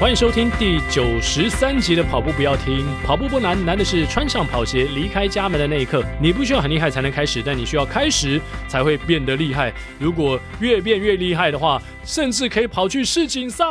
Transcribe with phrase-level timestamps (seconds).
[0.00, 6.02] 欢迎收听第九十三集的跑步不要听，跑步不难，难的是穿上跑鞋离开家门的那一刻。
[6.18, 9.70] 你不需要很厉害才能开始，但你需要开始才会变得厉害。
[9.98, 13.66] 如果越变越厉害的话，甚至可以跑去世锦赛。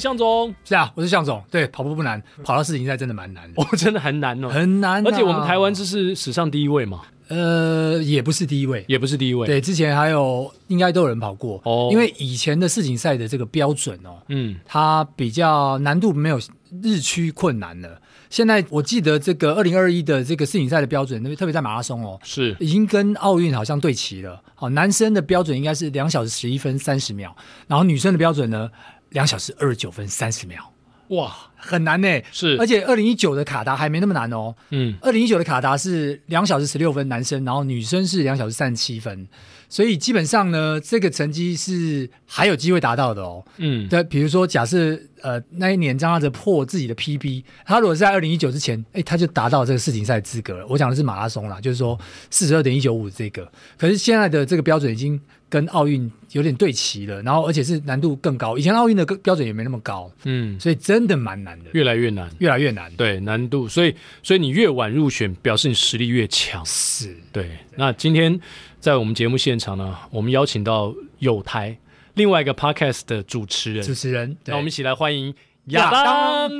[0.00, 1.40] 向总，是啊，我是向总。
[1.48, 3.62] 对，跑步不难，跑到世锦赛真的蛮难的。
[3.62, 5.06] 哦，真的很难哦，很难。
[5.06, 7.02] 而且我们台湾这是史上第一位嘛。
[7.28, 9.46] 呃，也不是第一位，也不是第一位。
[9.46, 11.88] 对，之前还有应该都有人跑过哦。
[11.92, 16.40] 因为以前的世锦赛的这个标准哦，嗯，它比较难度没有
[16.82, 18.00] 日趋困难了。
[18.30, 24.42] 现在我记得这个二零二一的这个世锦赛的标准，特别在马拉松哦，是已经跟奥运好像对齐了。
[24.54, 27.34] 好，男生的标准应该是两小时十一分三十秒，
[27.66, 28.70] 然后女生的标准呢，
[29.10, 30.62] 两小时二十九分三十秒。
[31.08, 34.54] 哇，很难呢，是，而且二零一九的卡达还没那么难哦。
[34.70, 39.26] 嗯，二零一九的卡达是两小时十六分男生，然后女生是两小时三十七分，
[39.68, 43.44] 所以基本上呢，这个成绩是还有机会达到的哦。
[43.56, 50.66] 嗯，对，比如说假设呃那一年张阿哲破自己的 PB，他如果是在二零一九之前，哎，他就达到这个世锦赛资格了。
[50.68, 51.98] 我讲的是马拉松啦，就是说
[52.30, 58.58] 四十二点一九五这个，可是现在的这个标准已经跟奥运有点对齐了，然后而且是难度更高。
[58.58, 62.92] 以前奥运的标准也没那么高，嗯，所以真的蛮难的，越来越难，越来越难。
[62.96, 66.64] 对，难度，所以所以你越晚入选，表示你实力越强。
[66.66, 67.50] 是对。
[67.76, 68.38] 那今天
[68.78, 71.78] 在我们节目现场呢，我们邀请到有台
[72.14, 75.34] 另外一个 podcast 的主持人，主持人，那我们一起来欢迎。
[75.68, 76.50] 亚当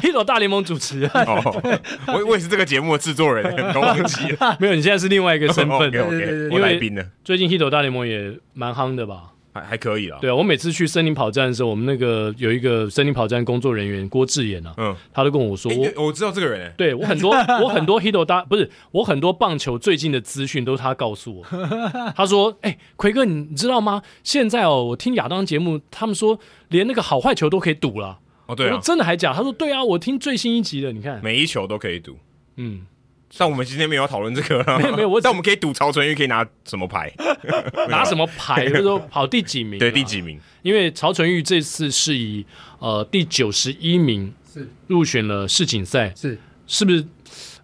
[0.00, 1.10] ，Hito 大联盟主持人。
[1.12, 1.60] 哦，
[2.08, 4.56] 我我也是这个节目的制作人， 都忘记了。
[4.58, 5.88] 没有，你现在是另外一个身份。
[5.88, 7.02] OK OK，我来宾呢。
[7.24, 9.31] 最近 Hito 大联盟也蛮夯的吧？
[9.52, 10.18] 还还可以啦。
[10.20, 16.72] 对啊，我每次去森林跑站的时候，我们那个有一个森林跑站工作人员郭志远啊，嗯，他都跟我说，我我知道这个人。
[16.76, 21.44] 对我很多，我很多 Hito 大不是我很多棒球最近的资讯都是他告诉我。
[22.16, 24.02] 他说：“哎，奎哥，你知道吗？
[24.24, 28.18] 现在哦，我听亚当节目，他们说连那个好坏球都可以赌了。
[28.46, 29.32] 哦，对啊，真的还假？
[29.32, 32.16] 他说对啊，我听最新一集的，你看每一球都可以赌。
[32.56, 32.86] 嗯。”
[33.38, 37.12] 但我们今天没有讨论这个，没有没有，我但我们可以赌曹纯玉可以拿什么牌？
[37.88, 38.68] 拿什么牌？
[38.68, 39.78] 就是说跑第几名？
[39.78, 40.38] 对，第几名？
[40.62, 42.44] 因为曹纯玉这次是以
[42.78, 47.04] 呃第九十一名是入选了世锦赛，是是不是？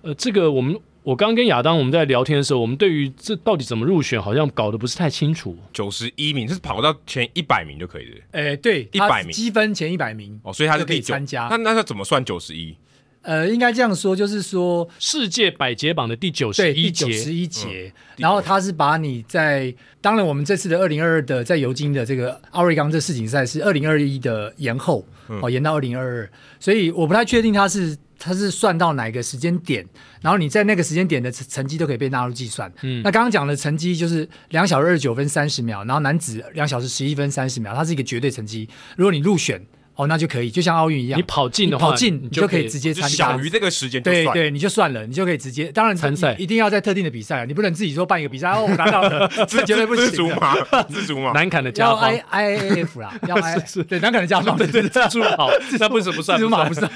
[0.02, 5.56] 呃，这个我们我刚跟亚当我们在聊天的时候，我们对于这到底怎么入选，好像搞得不是太清楚。
[5.72, 8.16] 九十一名是跑到前一百名就可以的。
[8.30, 11.48] 哎，对，一百名积分前一百名哦，所以他是可以参加。
[11.50, 12.76] 那那他怎么算九十一？
[13.22, 29.84] 呃，应该这样说，就是说世界百节榜的第九十一节，九十一节，然后他是把你在，当然我们这次的二零二二的在尤金的这个奥瑞冈这世锦赛是二零二一的延后，嗯、哦，延到二零二二，所以我不太确定他是他是算到哪个时间点，
[30.22, 32.72] 然后你在那个时间点的成绩都可以被纳入计算。
[32.82, 39.60] 嗯，那刚刚讲的成绩就是两小时二十九分三十秒，然后男子两小时十一分三十秒，它是一个绝对成绩，如果你入选。
[39.98, 43.32] 哦，那就可以，就像奥运一样，你跑进的话，跑进你就可以直接参加。
[43.32, 45.72] 小于这个时间，对对，你就算了，你就可以直接。
[45.72, 46.36] 当然参赛。
[46.38, 50.04] 一定要在特定的比赛，你不能自己说办一个比赛哦，我拿到了， 这绝对不行。
[50.06, 50.54] 自主嘛，
[50.88, 55.50] 自主嘛， 南坎的加方要 I I A F 啦，要 I 是对南坎的加方，对对对，自主好，
[55.80, 56.88] 那不是不算，自主嘛不算，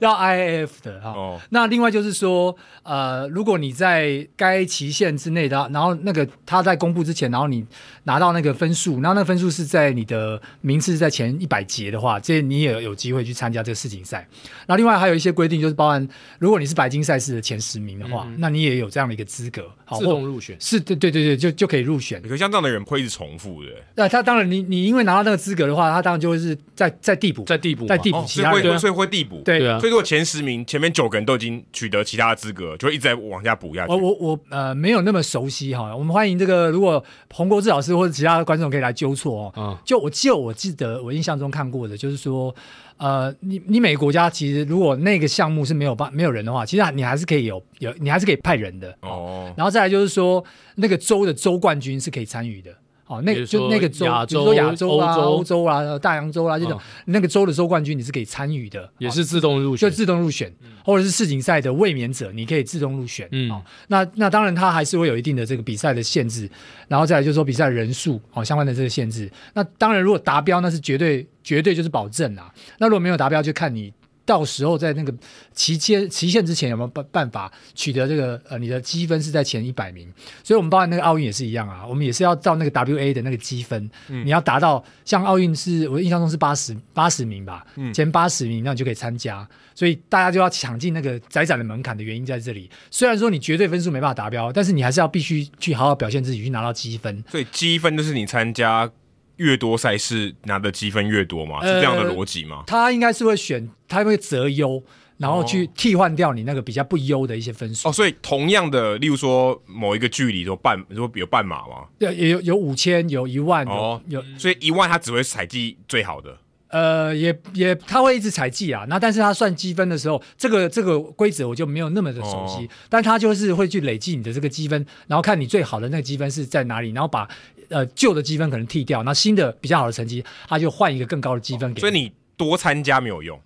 [0.00, 1.40] 要 I A F 的哈。
[1.50, 7.64] 那另外就是说，呃，如果你在该期限之内的，然后那个他在公布之前，然后你
[8.02, 12.64] 拿到那个分数，然后那个分数是在你的名次是在前一百节的话，这你。
[12.64, 14.26] 也有机会去参加这个世锦赛，
[14.66, 16.08] 那另外还有一些规定，就是包含
[16.38, 20.56] 如果你是白金赛事的前十名的话，嗯、那你也有这样的一个资格，好自动入选。
[20.58, 22.22] 是，对对对对，就就可以入选。
[22.22, 23.68] 可像这样的人会一直重复的。
[23.96, 29.42] 那他当然你，你你因为拿到那个资格的话，他当然就会是在在递补，在递补，在递补其他人，所以会所以会递补。
[29.44, 29.78] 对，对啊。
[29.78, 33.92] 所以如果前十名前面九个人都已经取得其他的资格，就会一直在往下补下去。
[33.92, 39.52] 我我我呃没有那么熟悉哈，我们欢迎这个如果洪国志老师或者其他的观众可以来纠错哦。
[39.56, 39.76] 嗯。
[39.84, 42.54] 就我就我记得我印象中看过的，就是说。
[42.96, 49.52] 呃，你你每个国家其实如果那个项目是没有办没有人的话，其实你还是可以有有你还是可以派人的哦。
[49.56, 50.42] 然后再来就是说，
[50.76, 52.72] 那个州的州冠军是可以参与的。
[53.16, 60.52] 哦，那就那个州，比如说亚洲啊、欧洲啊、大洋洲啊，这种那个州的州冠军你是可以参与的，也是自动入选，就自动入选，
[60.84, 63.28] 或者是世锦赛的卫冕者，你可以自动入选。
[63.32, 63.50] 嗯，
[63.88, 66.48] 那那当然它还是会有一定的这个比赛的限制，
[66.88, 69.30] 然后再来就是说比赛人数哦相关的这个限制。
[69.52, 72.52] 那当然如果达标，那是绝对绝对就是保证啦。
[72.78, 73.92] 那如果没有达标，就看你。
[74.26, 75.12] 到时候在那个
[75.52, 80.10] 期间期限之前有没有办办法取得这个呃你的积分是在前一百名？
[80.42, 89.46] 所以我们包含那个奥运也是一样啊，我们也是要到那个 WA 的那个积分，嗯、你要达到像奥运是我印象中是八十八十名吧，嗯、前八十名那你就可以参加。
[89.76, 92.70] 所以大家就要抢进那个窄窄的门槛的原因在这里。
[92.92, 97.24] 虽然说你绝对分数没办法达标，但是你还是要必须去好好表现自己，去拿到积分。
[97.28, 98.88] 所以积分就是你参加
[99.36, 101.60] 越多赛事拿的积分越多嘛？
[101.64, 102.58] 是这样的逻辑吗？
[102.58, 104.82] 呃、他应该是会选，他会择优，
[105.18, 107.88] 然后去替换掉你那个比较不优的一些分数。
[107.88, 111.86] 哦，所以同样的，例如说某一个距离，说半，说有半马吗？
[111.98, 116.38] 对，有有五千，有一万，哦，有，有所以一万他只会采集最好的。
[116.74, 127.28] 呃，也也他会一直采计啊，那但是他算积分的时候，这个这个规则我就没有那么的熟悉，哦、但他就是会去累计你的这个积分，然后看你最好的那个积分是在哪里，然后把
[127.68, 131.80] 呃旧的积分可能剔掉，那新的比较好的成绩，他就换一个更高的积分给你。
[131.80, 133.40] 所以你多参加没有用，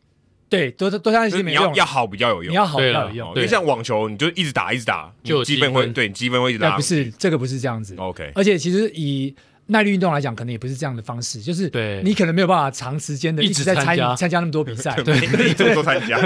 [0.48, 9.34] 对，多多参加是没用，你要要好比较有用，你要好比较有用，因为像网球，你就一直打一直打，就积分会对积分会一直打，不是这个不是这样子，OK，而且其实以。
[9.68, 11.70] 耐力运动来讲，可能也不是这样的方式，就是
[12.02, 14.14] 你可能没有办法长时间的一直在参加。
[14.16, 15.16] 参加那么多比赛， 对，
[15.48, 16.18] 一直都 参加。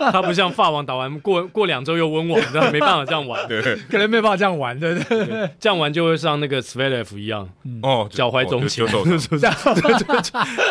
[0.10, 3.60] 他不像法网打完过过两周又温网，你知道没办法这样玩，对，
[3.90, 5.26] 可能没有办法这样玩，对对。
[5.26, 7.46] 对，这样玩就会像那个 Zverev 一样，
[7.82, 8.88] 哦，脚踝中枪，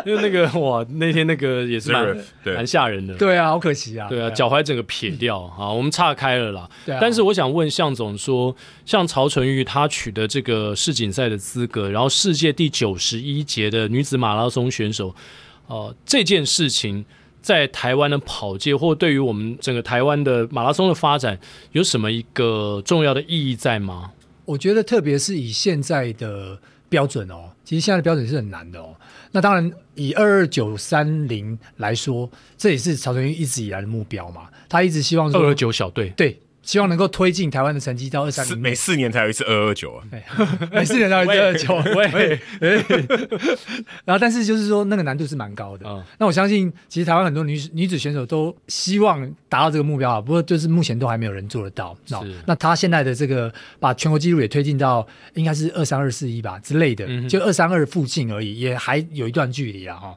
[0.06, 6.68] 因为 那个哇，那天那个也是蛮蛮吓人的，对啊，好可惜啊，对啊，脚踝整个撇掉啊，我们岔开了啦。
[7.00, 8.56] 但是我想问向总说，
[8.86, 15.14] 像曹纯玉他取得这个世锦赛的资格，然后世界第九十一届的女子马拉松选手，
[15.68, 17.06] 呃，这件事情。
[17.42, 21.40] 在台湾的跑界，或对于我们整个台湾的马拉松的发展，
[21.72, 24.12] 有什么一个重要的意义在吗？
[24.46, 26.60] 我觉得，特别是以现在的
[26.90, 28.96] 标准哦，其实现在的标准是很难的哦。
[29.32, 34.50] 那当然，以二二九三零来说，这也是曹成英一直以来的目标嘛。
[34.68, 36.40] 他一直希望说二二九小队对。
[36.70, 40.06] 希望能够推进台湾的成绩到二三零，每四年才有一次二二九啊，
[40.72, 42.40] 每四年才有一次二二九，喂，
[44.06, 45.88] 然后但是就是说那个难度是蛮高的。
[45.90, 51.98] 嗯、那我相信，其实台湾很多女女子选手都希望达到这个目标啊，不过就是目前都还没有人做得到。
[52.06, 60.16] 是那他现在的这个把全国纪录也推进到应该是二三二四一吧之类的，嗯、就二三二附近而已，也还有一段距离啊哈。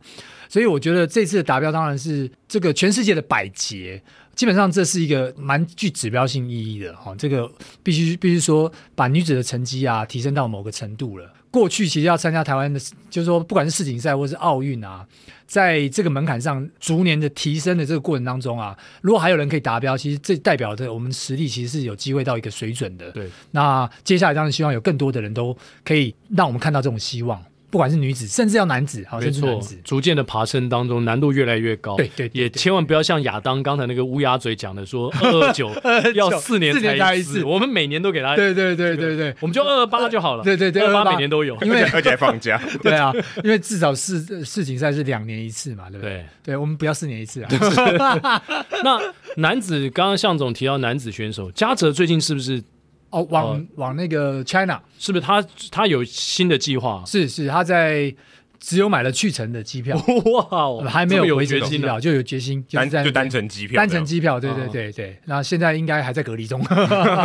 [0.50, 4.02] 所以我觉得这次的达标当然是这个全世界的百捷。
[4.34, 7.50] 基本上这是一个蛮具指标性意义的哈，这个
[7.82, 11.32] 必须必须说把女子的成绩啊提升到某个程度了。
[11.50, 12.80] 过去其实要参加台湾的，
[13.10, 15.06] 就是说不管是世锦赛或是奥运啊，
[15.46, 23.10] 在这个门槛上逐年的提升的这个过程当中啊，如果还有人可以达标，其实这代表着我们实力其实是有机会到一个水准的。
[23.10, 27.38] 对，那接下来当然希望有更多的人都可以让我们看到这种希望。
[27.72, 31.96] 不管是女子，甚至要男子，好，甚至男子，逐渐的爬升当中，难度越来越高。
[31.96, 35.72] 对对，也千万不要像亚当刚才那个乌鸦嘴讲的说， 二二九
[36.14, 38.36] 要四年才一次，我们每年都给他。
[38.36, 40.44] 对对对对对，我们就二二八就好了。
[40.44, 42.60] 对对对，二二八每年都有，因为而且还放假。
[42.84, 43.10] 对啊，
[43.42, 46.26] 因为至少世世锦赛是两年一次嘛，对不对？
[46.44, 47.48] 对，我们不要四年一次啊。
[48.84, 49.00] 那
[49.38, 52.62] 男子刚刚向总提到男子选手嘉泽最近是不是？
[53.12, 57.04] 哦，往往那个 China 是不是他他有新的计划？
[57.06, 58.12] 是是，他在
[58.58, 59.96] 只有买了去程的机票，
[60.50, 65.18] 哇，还没有回程机票，就有决心，单就单程机票，单程机票，对对对对。
[65.26, 66.58] 那现在应该还在隔离中。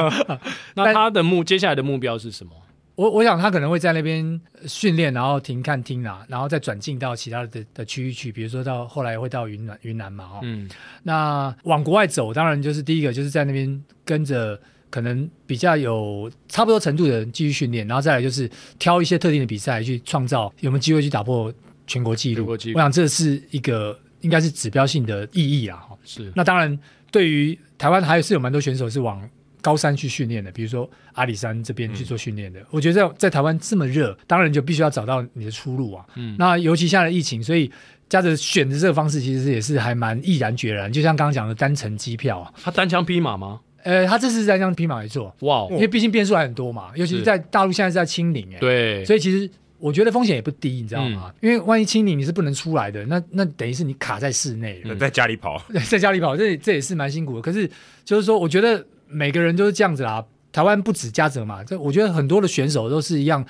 [0.75, 2.51] 那他的目接下来的目标是什么？
[2.95, 10.67] 我我想他可能会在那边训练，然后停看听啊，然后再转进到其他的的区域去，比如说到后来会到云南云南嘛，哦，嗯，
[11.03, 14.59] 那往国外走，当然就是第一个就是在那边跟着。
[14.89, 21.53] 可能比较有差不多程度的人继续训练，然后再来就是挑一些特定的比赛去创造有没有机会去打破
[21.85, 22.45] 全国纪录。
[22.47, 25.83] 我想这是一个应该是指标性的意义啊。
[26.03, 26.31] 是。
[26.35, 26.77] 那当然，
[27.11, 29.21] 对于台湾还有是有蛮多选手是往
[29.61, 32.59] 高山去训练的，比如说阿里山这边去做训练的。
[32.61, 36.06] 嗯、我觉得在在台湾这么热，当然就必须要找到你的出路啊。
[36.15, 36.35] 嗯。
[36.39, 37.69] 那尤其现在的疫情，所以
[38.07, 42.53] 加着选的这个方式其实也是还蛮毅然决然，就像刚刚讲的单程机票啊。
[42.63, 43.59] 他单枪匹马吗？
[43.87, 51.33] 呃，他这次是在这样匹马来做，哇 Wow，因为毕竟变数还很多嘛，尤其是在大陆现在是在清零，哎，对，所以其实我觉得风险也不低，你知道吗？
[51.39, 57.41] 嗯、因为万一清零你是不能出来的，那那等于是你卡在室内，嗯、在家里跑， 在家里跑，这这也是蛮辛苦的。
[57.41, 57.69] 可是
[58.03, 60.23] 就是说，我觉得每个人都是这样子啦。
[60.57, 63.45] 台湾不止嘉泽嘛，这我觉得很多的选手都是一样，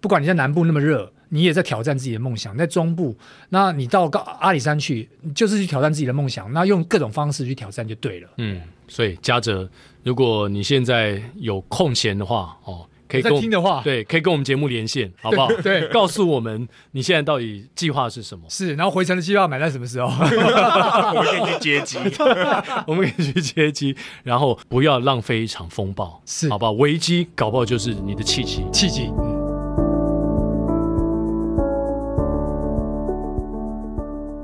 [0.00, 3.16] 不管你在南部那么热，你也在挑战自己的梦想；在中部，
[3.50, 8.28] 那你到高阿里山去，就是去挑战自己的梦想，那用各种方式去挑战就对了。
[8.38, 8.60] 嗯。
[8.88, 9.70] 所以嘉泽，
[10.02, 15.48] 如果你现在有空闲的话，哦，可以跟我听的话，对，可以跟我们节目连线，好不好？
[15.62, 18.44] 对，对告诉我们你现在到底计划是什么？
[18.48, 20.06] 是，然后回程的机票买在什么时候？
[20.12, 21.98] 我们可以去接机，
[22.86, 26.72] 我们可以去接机，然后不要浪费一场风暴，是，好不好？
[26.72, 29.10] 危机搞不好就是你的契机，契机。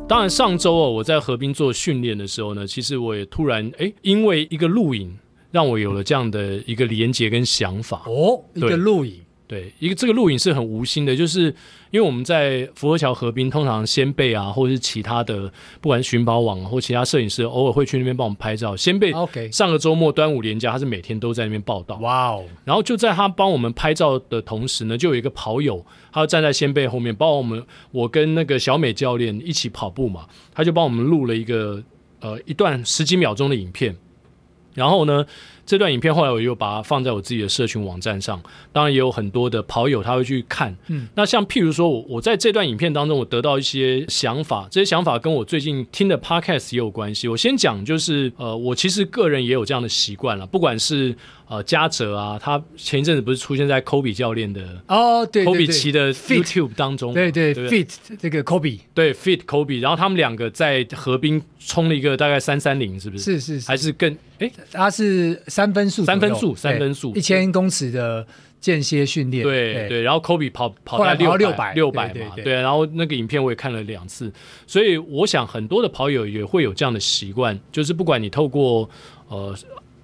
[0.07, 5.17] 当然，上周哦，我在河滨做训练的时候呢，其实我也突然哎，因为一个录影，
[5.55, 8.03] 让我有了这样的一个连接跟想法。
[8.07, 11.43] 哦，一个录影，对，一个这个录影是很无心的，就是
[11.93, 18.77] 因为我们在福和桥河滨，通常先辈啊，或者是其他的，不管是寻宝网或其他摄影师，偶尔会去那边帮我们拍照。
[18.77, 21.99] 先辈，OK，上个周末端午连假，他是每天都在那边报道。
[21.99, 22.45] 哇哦！
[22.65, 31.81] 然后就在他帮我们拍照的同时呢，就有一个跑友，他站在先辈后面，帮我们，我跟那个小美教练一起跑步嘛，他就帮我们录了一个
[32.19, 33.95] 呃一段十几秒钟的影片，
[34.75, 35.25] 然后呢。
[35.67, 38.39] 这段影片后来我又把它放在我自己的社群网站上，
[38.71, 40.77] 当然也有很多的跑友他会去看。
[40.89, 47.29] 嗯，那像譬如说我我在这段影片当中，我得到一些想法，这些想法跟我最近听的 Podcast 也有关系。
[47.29, 51.17] 我先讲，就是呃，我其实个人也有这样的习惯了，不管是。
[51.47, 63.25] 呃，嘉泽啊，他前一阵子不是出现在 Kobe 教练的哦，对，Kobe 骑的 YouTube 当中，对对，Fit 这个 Kobe，对 Fit Kobe，然后他们两个在河滨冲了一个大概三三零，是不是？
[63.25, 64.17] 是是，是，还是更？
[64.39, 68.27] 哎，他是三分速，三分速，三分速，一千公尺的
[68.59, 74.33] 间歇训练，对对，然后 Kobe 跑跑在六百六百嘛，对，然后那个影片我也看了两次，
[74.67, 78.89] 所以我想很多的跑友也会有这样的习惯，就是不管你透过
[79.29, 79.55] 呃。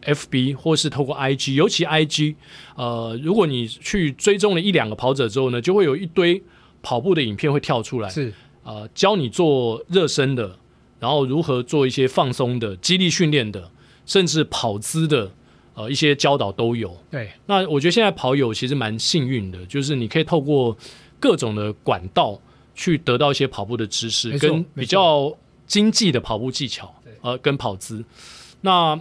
[0.03, 2.35] FB 或是透过 IG，尤其 IG，
[2.77, 6.43] 呃，如果你去追踪了一两个跑者之后呢，就会有一堆
[6.83, 10.57] 跑步的影片会跳出来，是呃，教你做热身的，
[10.99, 13.71] 然后如何做一些放松的、激励训练的，
[14.07, 15.31] 甚至跑姿的，
[15.75, 16.97] 呃，一些教导都有。
[17.11, 20.77] 对，那我觉得现在跑友其实蛮幸运的，就是你可以透过
[21.19, 22.41] 各种的管道
[22.75, 25.35] 去得到一些跑步的知识，跟比较
[25.67, 28.05] 经济的跑步技巧，呃，跟跑姿。
[28.63, 28.99] 那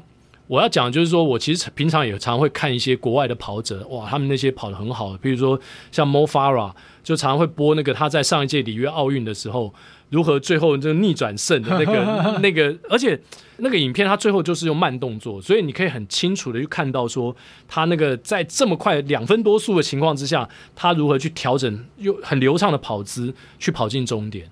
[0.49, 5.59] 我要讲的就是说，我其实平常也常会看一些国外的跑者，哇，他们那些跑得很好，比如说
[5.91, 9.71] 像 Mo Farah，就常常会播那个他在上一届里约奥运的时候，
[10.09, 13.21] 如何最后就逆转胜的那个 那个，而且
[13.57, 17.35] 那个影片他最后就是用慢动作，所以你可以很清楚的去看到说，
[17.67, 24.49] 他那个在这么快两分多速的情况之下，他如何去调整又很流畅的跑姿去跑进终点。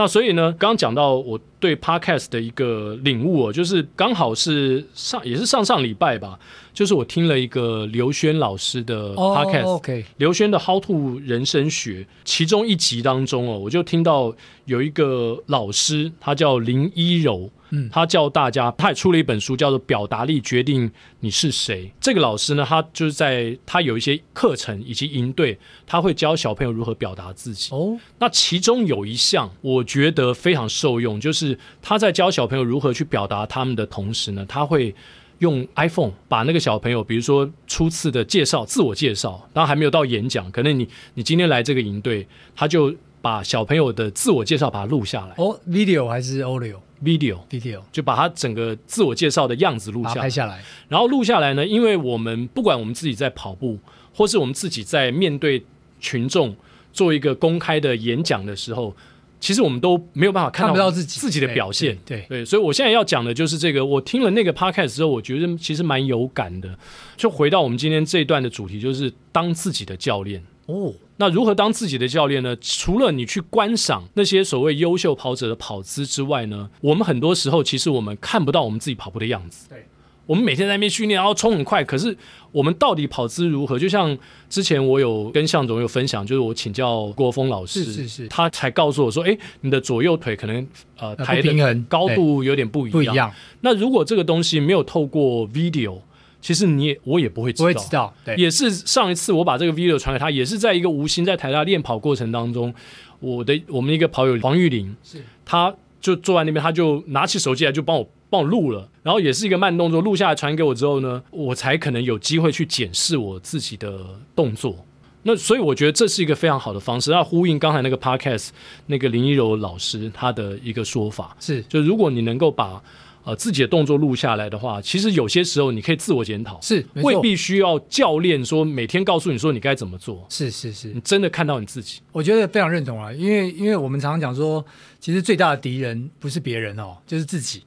[0.00, 6.38] 那所以呢，刚讲到我对 Podcast 的一个领悟哦，就是刚好是上也是上上礼拜吧，
[6.72, 10.04] 就是我听了一个刘轩老师的 Podcast，oh, okay.
[10.16, 14.34] 刘轩的 How to 人生学，其中一集当中哦，我就听到
[14.64, 17.50] 有一个老师，他叫林一柔。
[17.72, 21.84] 嗯，他教大家，他也出了一本书，叫做《表达力决定你是谁》。
[22.00, 27.72] 这个老师呢，他就是在他有一些课程以及营队，他会教小朋友如何表达自己。
[27.72, 34.92] 哦，那其中有一项我觉得非常受用，就是他在教小朋友如何去表达他们的同时呢，他会
[35.40, 45.34] 用 iPhone 把那个小朋友，比如说初次的介绍、自我介绍，当然还没有到演讲，可能你你今天来这个营队，他就把小朋友的自我介绍把它录下来。
[45.36, 50.62] 哦，video 还是 audio？video，video 就把他整个自我介绍的样子录下来，拍下来。
[50.88, 53.78] 然后录下来呢，因为我们不管我们自己在跑步，
[54.14, 55.64] 或是我们自己在面对
[56.00, 56.54] 群众
[56.92, 58.94] 做一个公开的演讲的时候，
[59.40, 61.96] 其实我们都没有办法看到，自己自己的表现。
[62.04, 63.84] 对对，对，对，所以我现在要讲的就是这个。
[63.84, 66.78] 我听了那个 podcast 之后，我觉得其实蛮有感的。
[67.16, 70.42] 就回到我们今天这一段的主题，就是当自己的教练。
[70.66, 72.56] 哦，那如何当自己的教练呢？
[72.60, 79.68] 除了你去观赏那些所谓优秀跑者的跑姿之外呢，我们很多时候其实我们看不到我们自己跑步的样子。
[79.68, 79.86] 对，
[80.26, 82.16] 我们每天在那边训练，然后冲很快，可是
[82.52, 83.78] 我们到底跑姿如何？
[83.78, 84.16] 就像
[84.48, 90.66] 之前我有跟向总有分享，就是我请教郭峰老师，是是是，他才告诉我说，哎，你的左右腿可能
[90.98, 92.92] 呃抬的高度有点不一样。
[92.92, 93.32] 不一样。
[93.60, 95.98] 那如果这个东西没有透过 video。
[96.42, 102.72] 其实你也我也不会知道，不会知道，对，也是上一次我把这个 video 传给他，也是在一个无心在台大练跑过程当中，
[103.18, 114.86] 我的我们一个跑友黄玉玲，是，他就坐在那边，他就拿起手机来就帮我帮我录了，然后也是一个慢动作录下来传给我之后呢，我才可能有机会去检视我自己的动作。
[115.24, 118.48] 那所以我觉得这是一个非常好的方式，那呼应刚才那个 podcast
[118.86, 122.82] 那个林一柔老师他的一个说法，是，就如果你能够把。
[123.22, 130.24] 呃，自己的动作录下来的话，其实有些时候你可以自我检讨，是未必需要教练说每天告诉你说你该怎么做。
[130.30, 134.64] 是是是，你真的看到你自己，我觉得非常认同啊，因为因为我们常常讲说，
[134.98, 137.62] 其实最大的敌人不是别人哦，就是自己。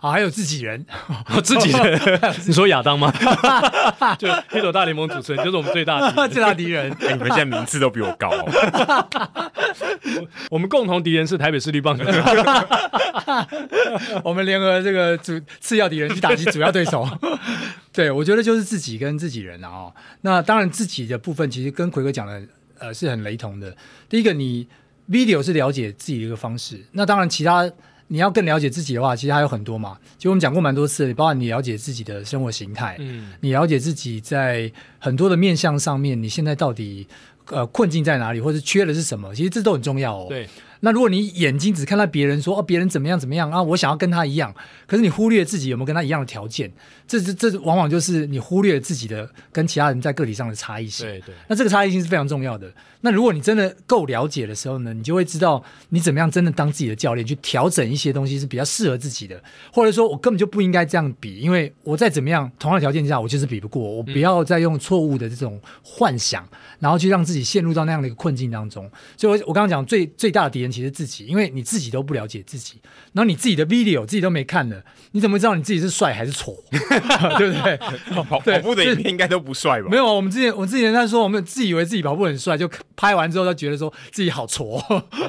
[0.00, 0.84] 啊，还有自己人，
[1.44, 2.00] 自己人，
[2.48, 3.12] 你说亚当吗？
[4.18, 6.90] 就黑手大联盟主持人，就是我们最大的 最大敌人。
[7.00, 9.06] 哎，你们现在名次都比我高哦。
[10.50, 12.14] 我们共同敌人是台北市立棒球队。
[14.24, 17.06] 我们联合这个主次要敌人去打击主要对手。
[17.92, 19.68] 对，我觉得就是自己跟自己人啊。
[19.68, 22.40] 哦，那当然自己的部分其实跟奎哥讲的
[22.78, 23.76] 呃是很雷同的。
[24.08, 24.66] 第一个，你
[25.10, 26.86] video 是了解自己的一个方式。
[26.92, 27.70] 那当然其他。
[28.12, 29.96] 你要更了解自己的话，其实还有很多嘛。
[30.18, 37.06] 其实我们讲过蛮多次，包括你了解自己的生活形态，嗯，你了解自己在很多的面向上面，你现在到底
[37.50, 39.32] 呃困境在哪里，或者缺的是什么？
[39.32, 40.26] 其实这都很重要哦。
[40.28, 40.48] 对。
[40.82, 44.52] 那如果你眼睛只看到别人说哦，别人怎么样怎么样啊，我想要跟他一样，
[44.86, 46.72] 可是你忽略自己有没有跟他一样的条件，
[47.06, 51.06] 这这这往往就是你忽略自己的跟其他人在个体上的差异性。
[51.06, 51.34] 对对。
[51.46, 52.72] 那这个差异性是非常重要的。
[53.02, 59.42] 那如果你真的够了解的时候呢，你就会知道你怎么样真的当自己的教练，去调整一些东西是比较适合自己的，
[59.72, 63.82] 或者说我根本就不应该这样比，因为我再怎么样同样的条件下，我就是比不过。
[63.82, 66.46] 我不要再用错误的这种幻想，
[66.78, 68.90] 然后去让自己陷入到那样的一个困境当中。
[69.16, 72.74] 所以我，我我刚刚讲最最大的敌人其实自己，因为你自己都不了解自己，
[73.12, 76.54] 然后你自己的 video 自己都没看了，你怎么知道你自己是帅还是丑？
[77.38, 77.76] 对不对？
[78.12, 79.88] 跑跑步的影片应该都不帅吧？
[79.90, 82.70] 没有啊，我们之前我之前在说，我们自以为自己跑步很帅，就。
[83.00, 84.78] 拍完之后，他觉得说自己好挫，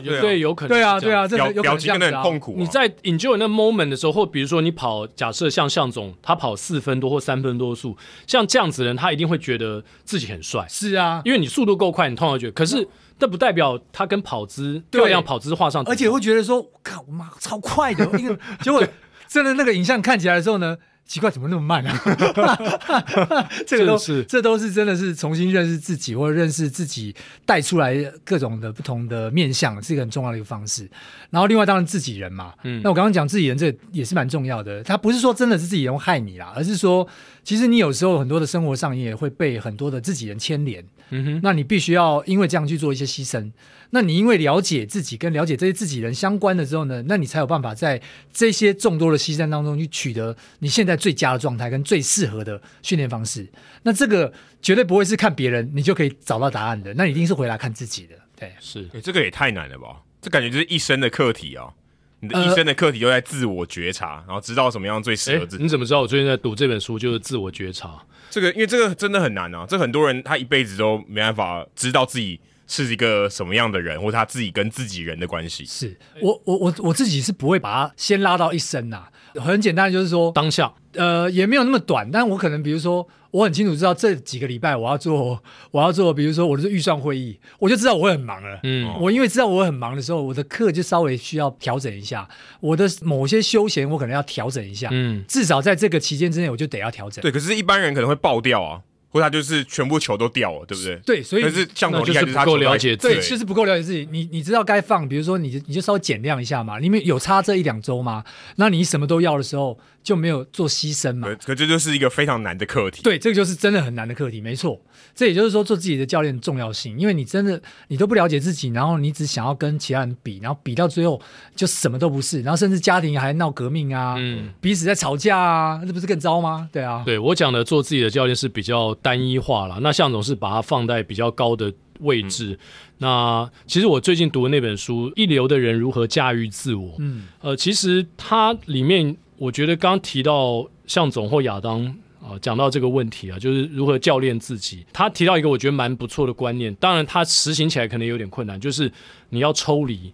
[0.04, 2.56] 对，有可能，对啊，对啊，这表有表情真的很痛苦。
[2.58, 7.96] 你在 enjoy 那 moment 的时候，或比如说你跑，假设像向总，他跑四分多或三分多速，
[8.28, 10.66] 像这样子的人，他一定会觉得自己很帅。
[10.68, 12.52] 是啊，因为你速度够快，你通常觉得。
[12.52, 12.86] 可是
[13.18, 18.84] 这不代表他跟跑姿漂亮跑姿画上，而且会觉得说，靠我妈超快的，因为 结果
[19.30, 20.76] 真的那个影像看起来的时候呢。
[21.06, 22.00] 奇怪，怎么那么慢啊？
[23.68, 27.14] 这个都是，这都是真的是重新认识自己，或者认识自己
[27.46, 27.94] 带出来
[28.24, 30.90] 各种的不同的面相，是一个很重要的一个方式。
[31.30, 34.82] 然后，另外当然自己人嘛，嗯，那我刚刚讲自己人，这也是蛮重要的。
[34.84, 37.06] 他不是说真的是自己人害你啦，而是说，
[37.44, 43.52] 其实你有时候很多的生活上也会被很多的自己人牵连，嗯哼，那你必须要因为这样去做一些牺牲。
[43.94, 53.48] 那你因为了解自己跟了解这些自己人相关的之后呢，那你才有办法在这些众多的牺牲当中去取得你现在最佳的状态跟最适合的训练方式。
[53.84, 54.32] 那这个
[54.62, 58.16] 绝对不会是看别人你就可以找到答案的，那一定是回来看自己的。
[58.38, 60.02] 对，是，欸，这个也太难了吧？
[60.22, 61.74] 这感觉就是一生的课题啊！
[62.20, 65.62] 你的一生的课题都在自我觉察，呃，然后知道什么样最适合自己。
[65.62, 68.02] 欸，你怎么知道我最近在读这本书就是自我觉察？
[68.30, 69.66] 这个因为这个真的很难啊！
[69.68, 72.40] 这很多人他一辈子都没办法知道自己。
[72.68, 75.66] 是一个什么样的人，或他自己跟自己人的关系？
[75.66, 85.42] 是我我我我自己是不会把它先拉到一生呐、啊，很简单，就是说当下，呃，也没有那么短，但我可能比如说，我很清楚知道这几个礼拜我要做，
[85.72, 88.60] 我要做，比如说我的预算会议，我就知道我会很忙了。
[88.64, 92.28] 嗯，我因为知道我很忙的时候，我的课就稍微需要调整一下，
[92.60, 94.90] 我的某些休闲我可能要调整一下。
[94.92, 97.22] 嗯，至少在这个期间之内，我就得要调整。
[97.22, 98.82] 对，可是一般人可能会爆掉啊。
[99.12, 100.96] 或他就是全部球都掉了，对不对？
[101.06, 104.08] 对，所以但是像我就是不够了解自己，对，就是不够了解自己。
[104.12, 108.24] 你你知道该放，比如说你你就稍微减量一下嘛，里面有差这一两周嘛？
[108.56, 111.28] 那你什么都要的时候就没有做牺牲嘛？
[111.46, 113.02] 可这就是一个非常难的课题。
[113.04, 114.82] 对，这个就是真的很难的课题，没错。
[115.14, 121.22] 这也就是说，做自己的教练的重要性，因为你真的你都不了解自己，然后你只想要跟其他人比，然后比到最后
[121.56, 126.70] 就什么都不是，然后甚至家庭还闹革命啊，嗯，彼此在吵架啊，这不是更糟吗？
[126.72, 129.80] 对啊，对我讲的做自己的教练是比较单一化了。
[129.82, 132.54] 那向总是把它放在比较高的位置。
[132.54, 132.58] 嗯、
[133.00, 141.84] 那其实我最近读的那本书《一流的人如何驾驭自我》，嗯，呃，其实它里面我觉得刚提到向总或亚当
[142.22, 144.86] 啊，讲、呃、到这个问题啊，就是如何教练自己。
[144.94, 148.92] 他提到一个我觉得蛮不错的观念，当然他实行起来可能有点困难，就是
[149.30, 150.14] 你要抽离，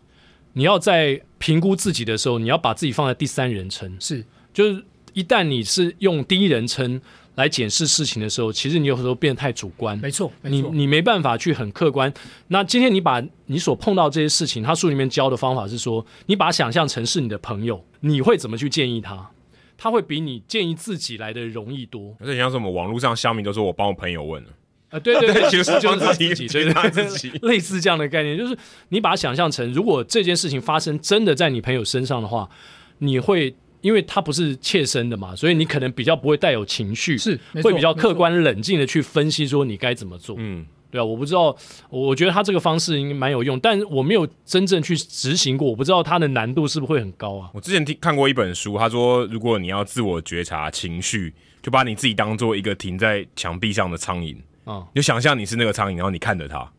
[0.54, 7.02] 你要在评估自己的时候，你要把自己放在第三人称，是，就是一旦你是用第一人称。
[7.38, 9.96] 来检视事情的时候，其实你有时候变得太主观。
[10.00, 12.12] 没错，没错，你你没办法去很客观。
[12.48, 19.30] 那今天你把你所碰到这些事情，他书里面教的方法是说，你把它想象成是你的朋友，你会怎么去建议他？
[19.78, 22.16] 他会比你建议自己来的容易多。
[22.20, 24.50] 而且像什么网络上乡民都说我帮我朋友问了
[24.90, 28.58] 啊，对对 对，其实就是他自己，就是他自己， 类似这样的概念，就是
[28.90, 32.50] 你把它想象成，如果这件事情发生真的在你朋友身上的话，
[32.98, 33.56] 你会。
[33.82, 40.36] 因为他不是切身的嘛，所以你可能比较不会带有情绪，是会比较客观冷静的去分析说你该怎么做。
[40.40, 41.56] 嗯，对啊，我不知道，
[41.90, 47.50] 我觉得他这个方式应该蛮有用，但我没有真正去执行过，我不知道它的难度是不是会很高啊。
[47.54, 54.36] 我之前听看过一本书，他说如果你要自我觉察情绪，就把你自己当做一个停在墙壁上的苍蝇
[54.66, 56.72] 啊，你就想象你是那个苍蝇，然后你看着它。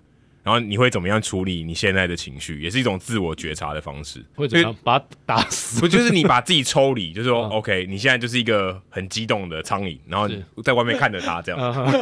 [0.48, 4.24] 然后你会怎么样处理你现在的情绪，也是一种自我觉察的方式。
[4.34, 5.78] 会怎么样把它打死？
[5.78, 11.92] 不就是你把自己抽离，就是说，OK，你现在就是一个很激动的苍蝇，然后你在外面看着它这样。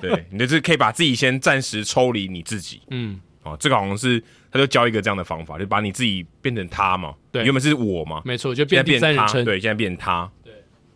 [0.00, 2.80] 对，你就是可以把自己先暂时抽离你自己。
[2.88, 4.18] 嗯，哦，这个好像是
[4.50, 7.14] 他就教一个这样的方法，就把你自己变成他嘛。
[7.30, 9.26] 对，原本是我嘛，没错，就变成他。
[9.44, 10.30] 对，现在变成他。
[10.42, 10.54] 对，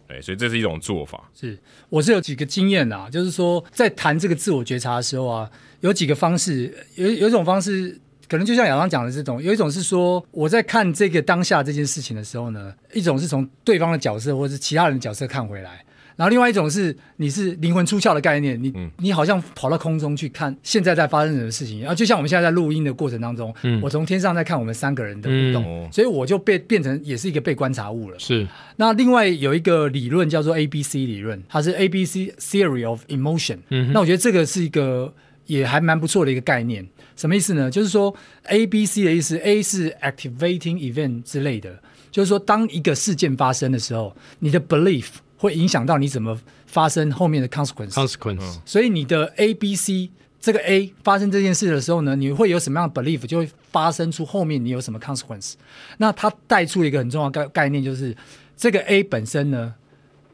[0.09, 1.29] 对，所以这是一种做法。
[1.35, 1.59] 是，
[1.91, 5.51] 我是有几个经验啊，就是说在谈这个自我觉察的时候啊。
[5.85, 7.95] 有几个方式，有有一种方式
[8.27, 15.85] 可能就像亚当讲的这种，有一种是说我在看这个当下这件事情的时候呢，一种是从对方的角色或者是其他人的角色看回来。
[16.17, 28.19] 然后另外一种是你是灵魂出窍的概念，你、嗯、你好像跑到空中去看现在在发生什么事情，然后就像我们现在在录音的过程当中，嗯、我从天上在看我们三个人的互动，嗯、所以我就被变成也是一个被观察物了。
[28.19, 28.47] 是。
[28.77, 33.59] 那另外有一个理论叫做 A B C 理论，它是 A B C Theory of Emotion。
[33.71, 33.93] 嗯。
[33.93, 35.13] 那我觉得这个是一个
[35.47, 36.87] 也还蛮不错的一个概念。
[37.17, 37.71] 什么意思呢？
[37.71, 41.81] 就是说 A B C 的意思，A 是 Activating Event 之类的，
[42.11, 45.07] 就是说当一个事件发生的时候，你的 Belief。
[45.37, 47.91] 会影响到你怎么发生后面的 consequence。
[47.91, 48.61] consequence。
[48.65, 55.55] 所以你的 A、B、C 这个 A 发生这件事的时候呢，你会有什么样的 belief，就会发生出后面你有什么 consequence。
[55.99, 58.17] 那它带出一个很重要的概概念，就是
[58.57, 59.75] 这个 A 本身呢，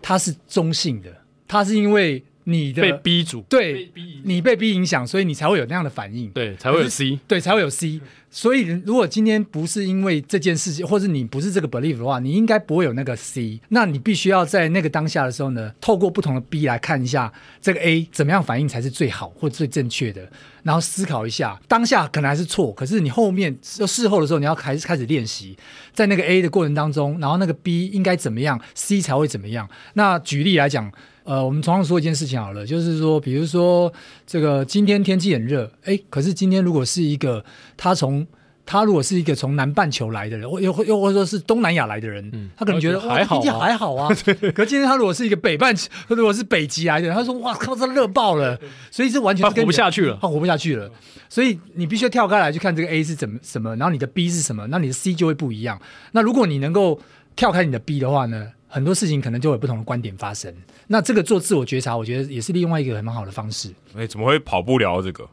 [0.01, 1.11] 它是中性的，
[1.49, 2.23] 它是因为。
[2.51, 8.01] 你的被逼主，对，被你被逼影响，所以你才会有那样的反应，对，才会有 C，对，才会有 C。
[8.33, 13.59] 所以如果今天不是因为这件事情，或者你不是这个 belief 的话，你应该不会有那个 C。
[13.71, 20.31] 那你必须要在那个当下的时候呢，透过不同的 B 来看一下这个 A 怎么样反应才是最好或最正确的，
[20.63, 25.57] 然后思考一下当下可能还是错，可是你后面事后的时候你要开始开始练习，
[25.93, 29.69] 在那个 A 的过程当中，然后那个 B 应该怎么样，C 才会怎么样。
[29.95, 30.93] 那举例来讲。
[31.31, 33.93] 呃，我们同样说一件事情好了，就是说，比如说
[34.27, 37.45] 这个今天天气很热，哎，可是今天如果是一个
[37.77, 38.27] 他从
[38.67, 44.09] 他如果是一个从南半球来的人，或又又或者说是东南亚来的人，嗯、他可能觉得还好、啊，天气还好啊。
[44.53, 48.59] 可是今天他如果是一个北半球，如果是北极来的人，他说哇靠，这热爆了，
[48.91, 50.91] 所以这完全活不下去了，他活不下去了。
[51.29, 55.81] 所以你必须要跳开来去看这个 A 是怎么什么，然后你的 B 是什么，那你的 C 就会不一样。
[56.11, 57.01] 那如果你能够
[57.37, 58.49] 跳开你的 B 的话呢？
[58.73, 60.55] 很多事情可能就有不同的观点发生，
[60.93, 63.69] 那这个做自我觉察，我觉得也是另外一个很蛮好的方式。
[63.95, 65.25] 哎、欸，怎么会跑步聊这个？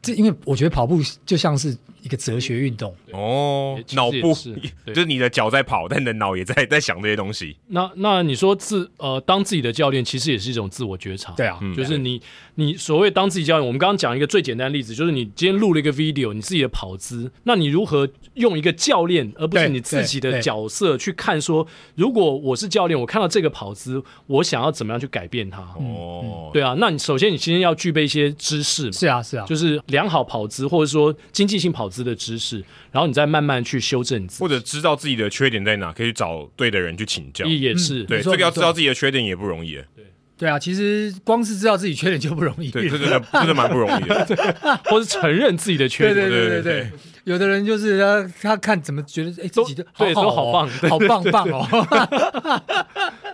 [0.00, 4.34] 这因为我觉得跑步就像是一个哲学运动哦，脑部
[4.86, 7.56] 就是你的脚在跑，但你的脑也在在想这些东西。
[7.68, 11.32] 那那你说自呃当自己的教练，其实也是一种自我觉察。
[11.32, 12.20] 对啊，就是你
[12.56, 25.62] 你所谓当自己教练，我们刚刚讲一个最简单的例子，就是你今天录了一个 video，你自己的跑姿，那你如何用一个教练而不是你自己的角色去看说，如果我是教练，我看到这个跑姿，我想要怎么样去改变它？
[25.78, 28.92] 哦，对啊，那你首先你今天要具备一些知识嘛？
[28.92, 29.80] 是啊，是啊，就是。
[29.88, 37.44] 良好跑姿，或者说经济性跑姿的知识，然后你再慢慢去修正自己，或者知道自己的缺点在哪，可以去找对的人去请教。
[37.44, 39.74] 也是，对，这个要知道自己的缺点也不容易。
[39.94, 40.04] 对，
[40.36, 44.80] 对啊，其实光是知道自己缺点就不容易，对，这真的真的蛮不容易的。
[44.90, 46.48] 或是承认自己的缺点，对。
[46.48, 46.90] 对对对，
[47.24, 51.66] 有的人就是他他看怎么觉得哎自己的对都好棒，好棒棒哦。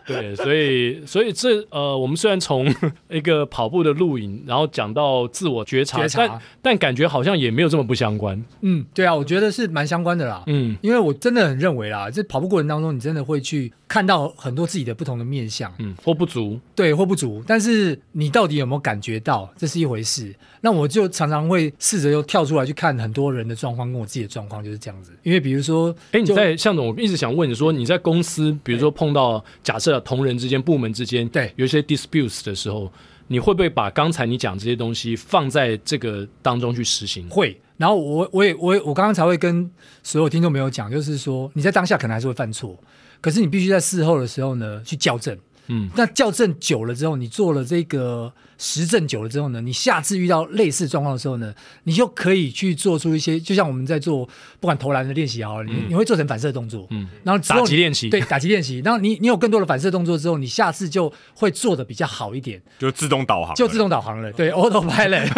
[0.06, 2.66] 对，所以所以这呃，我们虽然从
[3.08, 8.42] 一个跑步的录影，然后讲到自我觉察，觉察但但感觉好像也没有这么不相关。
[8.62, 10.42] 嗯，对啊，我觉得是蛮相关的啦。
[10.46, 17.44] 嗯，因为我真的很认为啦，这跑步过程当中，你真的会去看到很多自己的不同的面相，嗯，或不足，对，或不足。
[17.46, 20.34] 但是你到底有没有感觉到，这是一回事。
[20.62, 25.12] 那我就常常会试着又跳出来去看很多人的状况，跟我自己的状况就是这样子。
[25.22, 32.90] 因为比如说，哎，你在向总，我一直想问你说，你在公司，比如说碰到假设同仁之间、部门之间，对，有一些 disputes 的时候，
[33.28, 37.28] 你会不会把刚才你讲这些东西放在这个当中去实行？
[37.28, 37.60] 会。
[37.76, 39.70] 然后我我也我我刚刚才会跟
[40.02, 42.78] 所有听众朋友讲，就是说你在当下可能还是会犯错，
[43.22, 45.38] 可是你必须在事后的时候呢去校正。
[45.68, 48.30] 嗯，那校正久了之后，你做了这个
[48.62, 54.26] 实证久了之后呢，你下次遇到类似状况的时候呢，你就可以去做出一些，就像我们在做
[54.60, 65.30] 不管投篮的练习也好，你、嗯、你会做成反射动作，嗯，然后打击练习，对，打击练习，然后你你有更多的反射动作之后，你下次就会做的比较好一点，就自动导航，就自动导航了，对，autopilot。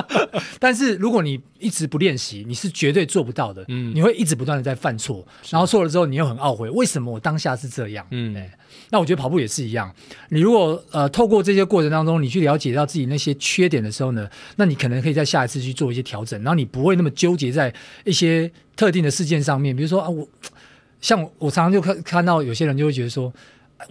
[0.60, 8.50] 但是如果你一直不练习，你是绝对做不到的，嗯，你会一直不断的在犯错，然后错了之后，你又很懊悔，为什么我当下是这样，嗯，对。
[8.90, 9.92] 那我觉得跑步也是一样，
[10.28, 17.72] 你如果呃透过这些过程当中，你去了解到自己那些缺点的时候呢，那你可能可以在下一次去做一些调整，然后你不会那么纠结在
[18.04, 19.74] 一些特定的事件上面。
[19.74, 20.26] 比如说啊，我
[21.00, 23.32] 像我，我常常就看看到有些人就会觉得说，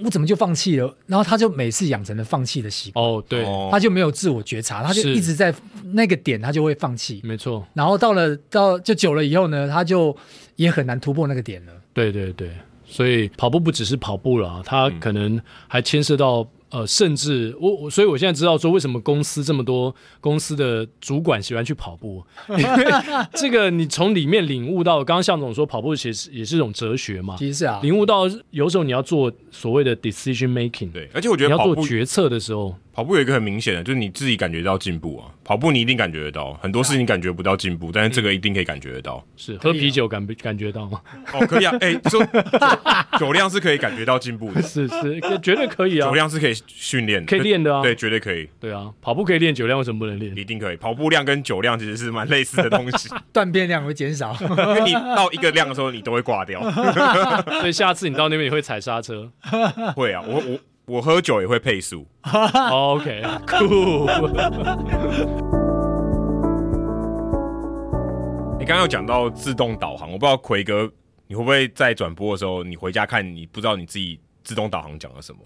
[0.03, 0.95] 我怎么就放弃了？
[1.05, 3.05] 然后他就每次养成了放弃的习惯。
[3.05, 5.53] 哦，对，他就没有自我觉察，他就一直在
[5.93, 7.21] 那个点，他就会放弃。
[7.23, 7.65] 没错。
[7.73, 10.15] 然后到了到就久了以后呢，他就
[10.55, 11.73] 也很难突破那个点了。
[11.93, 12.49] 对对对。
[12.88, 22.85] 所以跑步不只是跑步了，他可能还牵涉到呃，甚至我我，所以我现在知道说为什么公司这么多公司的主管喜欢去跑步， 因为
[23.33, 35.27] 这个你从里面领悟到，刚刚向总说跑步其实也是一种哲学嘛，其实是啊，领悟到有时候你要做所谓的 decision making，对，而且我觉得你要做决策的时候，跑步有一个很明显的，就是你自己感觉到进步啊。
[35.43, 39.21] 跑步你一定感觉得到，很多事情感觉不到进步，但是这个一定可以感觉得到。
[39.36, 41.01] 是喝啤酒感感觉到吗？
[41.34, 41.75] 哦，可以啊。
[41.81, 42.25] 哎，说
[43.19, 46.08] 酒量是可以感觉到进步的，是是，绝对可以啊。
[46.08, 47.81] 酒量是可以训练，可以练的啊。
[47.81, 48.47] 对，绝对可以。
[48.62, 50.34] 对啊，跑步可以练酒量，为什么不能练？
[50.38, 50.77] 一定可以。
[50.77, 56.62] 跑步量跟酒量其实是蛮类似的东西， 断片量会减少，因为你到一个量的时候，你都会挂掉。
[57.60, 59.29] 所以下次你到那边你会踩刹车？
[59.97, 60.58] 会啊，我我。
[60.87, 62.05] 我喝酒也会配速。
[62.71, 64.05] OK，酷。
[68.59, 70.89] 你刚刚有讲到自动导航，我不知道奎哥
[71.27, 75.41] 你会不会在转播的时候，你回家看你不知道你自己自动导航讲了什么？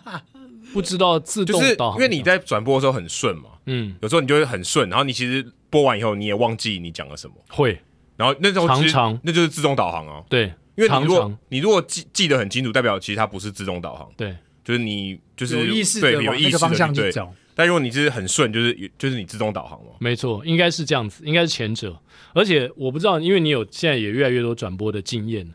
[0.72, 7.78] 不知道自动导航，因为你在转播的时候很顺嘛，嗯，有时候你就会很顺，然后你其实播完以后你也忘记你讲了什么，会，
[8.16, 10.22] 然后那时候常常那就是自动导航啊。
[10.28, 14.34] 对，因为你如果你如果记记得很清楚，代表其实它不是自动导航，对。
[14.64, 19.92] 就是你就是有意识的对有意识的方向去走，但如果你就是很顺，就是就是你自动导航嘛。
[19.98, 21.98] 没错，应该是这样子，应该是前者。
[22.32, 25.52] 而且我不知道，因为你有现在也越来越多转播的经验，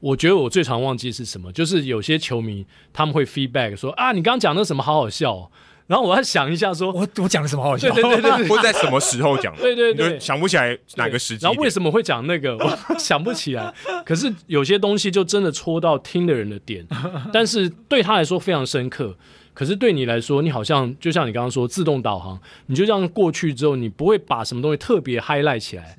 [0.00, 5.50] 我觉得我最常忘记是什么，就是有些球迷他们会 feedback 说啊，你刚刚讲那什么好好笑哦。
[5.86, 7.92] 然后我要想一下说，说我我讲了什么好笑？
[7.94, 9.54] 对对对对，对，或 在什么时候讲？
[9.56, 11.44] 对对对，想不起来哪个时机。
[11.44, 12.56] 然后为什么会讲那个？
[12.56, 13.72] 我 想不起来。
[14.04, 16.86] 可是有些东西就真的戳到听的人的点，
[17.32, 19.16] 但是对他来说非常深刻。
[19.54, 25.96] 可是对你来说，你好像就像你刚刚说自动导航，你就这样过去之后，你不会把什么东西特别 highlight 起来。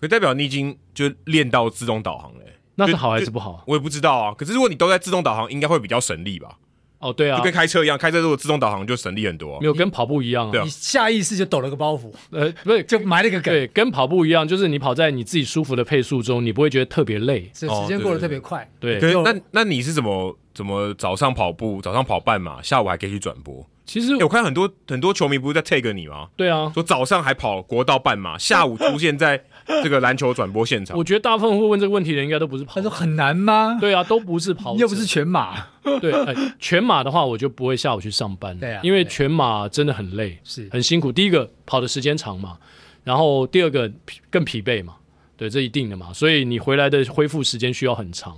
[0.00, 2.40] 可代表你已经就练到自动导航了，
[2.74, 3.62] 那是好还是不好？
[3.66, 4.34] 我也不知道啊。
[4.36, 6.58] 可是如果你都在自动导航，应该会比较省力吧？
[7.04, 9.60] 哦，对啊，就跟开车一样，开车如果自动导航就省力很多。
[9.60, 13.52] 没有跟跑步一样啊，对啊，你下意识就抖了个包袱，呃，不是，就埋了个梗。
[13.52, 18.66] 对，跟跑步一样，就是你跑在你自己舒服的配速中，你不会觉得特别累，是时间过得特别快。
[18.80, 23.64] 对，那那你是怎么怎么早上跑步，早上跑半马，下午还可以去转播？
[23.86, 26.28] 其实我看很多很多球迷不是在 take 你吗？
[26.36, 29.44] 对啊，说早上还跑国道半马，下午出现在
[29.82, 30.96] 这个篮球转播现场。
[30.96, 32.74] 我觉得大部分会问这个问题的人应该都不是跑。
[32.76, 33.78] 他说很难吗？
[33.80, 35.66] 对啊，都不是跑，又不是全马。
[36.00, 38.58] 对，欸，全马的话我就不会下午去上班。
[38.58, 41.10] 对啊，因为全马真的很累，是很辛苦。
[41.10, 42.58] 第一个跑的时间长嘛，
[43.02, 43.90] 然后第二个
[44.30, 44.94] 更疲惫嘛，
[45.36, 46.12] 对，这一定的嘛。
[46.12, 48.36] 所以你回来的恢复时间需要很长。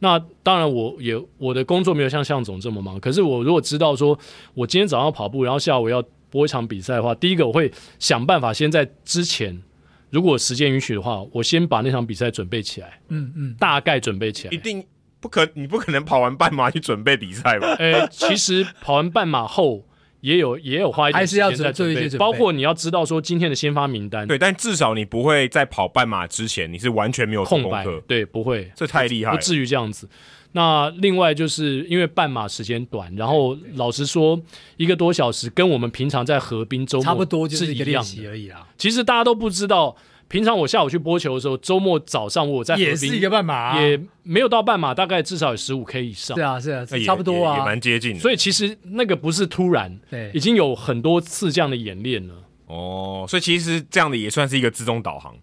[0.00, 3.00] 那当然，我也我的工作没有像向总这么忙。
[3.00, 4.18] 可是我如果知道说，
[4.52, 9.58] 我今天早上跑步，然后下午要播一场比赛的话，第一个我会想办法先在之前，
[10.10, 13.00] 如果时间允许的话，我先把那场比赛准备起来。
[13.08, 14.54] 嗯嗯，大概准备起来。
[14.54, 14.84] 一定
[15.20, 17.74] 不可，你不可能跑完半马去准备比赛吧？
[17.74, 19.86] 诶、欸，其实跑完半马后。
[20.20, 24.26] 也有也有花一点时间在准备，包括你要知道说今天的先发名单。
[24.26, 27.86] 对，但至少你不会在跑半马之前，你是完全没有空白。
[28.06, 30.08] 对，不会，这太厉害了，不至于这样子。
[30.52, 34.40] 那另外就是因为半马时间短，然后老实说，
[34.76, 38.66] 一个多小时跟我们平常在河滨周末差不多，就是一个练习而已啊。
[38.78, 39.96] 其实大家都不知道。
[40.28, 46.36] 平常我下午去播球的时候，周末早上我在也是一个半马，啊，也没有到半马，大概至少有十五 K 以上。
[46.36, 48.18] 是啊，是啊，差不多啊，也蛮接近的。
[48.20, 52.34] 所以其实那个不是突然，对，已经有很多次这样的演练了。
[52.66, 55.34] 哦，所以其实这样的也算是一个自动导航。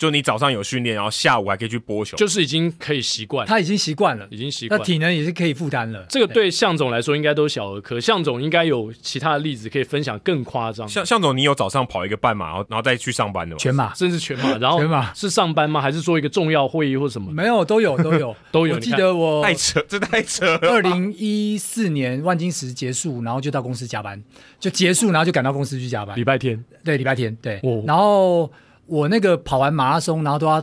[0.00, 6.02] 就你早上有训练，然后下午还可以去播球，就是已经可以习惯，他已经习惯了，已经习惯，那体能也是可以负担了。
[6.08, 10.88] 这个对向总来说应该都小儿科，向总应该有其他的例子可以分享更夸张。
[10.88, 13.58] 向向总，你有早上跑一个半马，然后然后再去上班的吗？
[13.58, 15.82] 全马，甚至全马，然后全马是上班吗？
[15.82, 17.30] 还是做一个重要会议或什么？
[17.30, 18.76] 没有，都有，都有， 都有。
[18.76, 20.56] 我记得我太扯，这太扯。
[20.62, 24.18] 二零一四年万金石结束，然后就到公司加班，
[24.58, 26.16] 就结束，然后就赶到公司去加班。
[26.16, 27.60] 礼拜天，对，礼拜天，对。
[27.62, 28.50] 哦、然后。
[28.90, 30.62] 我那个跑完马拉松，然后都要，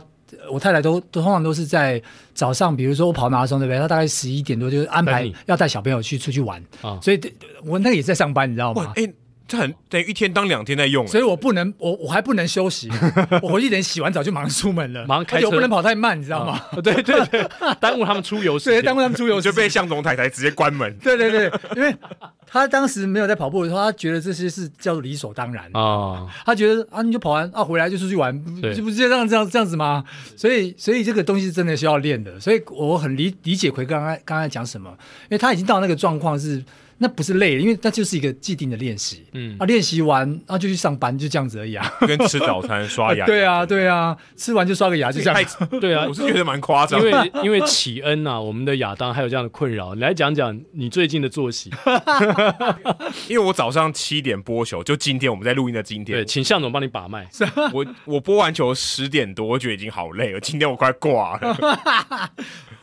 [0.52, 2.00] 我太太都都通常都是在
[2.34, 3.78] 早上，比如说我跑马拉松对不对？
[3.80, 7.18] 她大概十一点多就安排要带小朋友去出去玩，啊、所以
[7.64, 8.92] 我那个也在上班，你知道吗？
[8.96, 9.10] 哎，
[9.48, 12.88] 这很等于一天当两天在用，所以我不能，我我还不能休息，
[13.42, 16.60] 我回去等洗完澡就马上出门了，马上开车，我不能跑太慢，你知道吗？
[16.70, 17.48] 啊、对对对，
[17.80, 20.94] 耽误他们出游，对，耽误他们出游，就被向总太太直接关门。
[20.98, 21.92] 对对对，因为。
[22.50, 26.30] 他当时没有在跑步的时候，他觉得这些是叫做理所当然啊、哦。
[26.46, 28.34] 他觉得啊，你就跑完啊，回来就出去玩，
[28.74, 30.02] 就不是这样这样这样子吗？
[30.34, 32.40] 所以，所以这个东西是真的需要练的。
[32.40, 34.88] 所以我很理理解奎刚刚刚才讲什么，
[35.24, 36.64] 因为他已经到那个状况是。
[37.00, 39.24] 那不是累，因为那就是一个既定的练习。
[39.32, 41.88] 嗯，啊，练习完啊就去上班，就这样子而已啊。
[42.00, 43.24] 跟吃早餐、刷牙。
[43.26, 45.44] 对啊，对啊，吃完就刷个牙，就这样。
[45.80, 46.98] 对啊，我是觉得蛮夸张。
[47.00, 51.70] 因为因为启恩呐、啊，我们的亚当还有这样的困扰，你来讲讲你最近的作息。
[53.28, 56.18] 因为我早上七点播球，就今天我们在录音的今天。
[56.18, 57.28] 对，请向总帮你把脉。
[57.72, 61.56] 我我播完球十点多，我觉得已经好累了，今天我快挂了。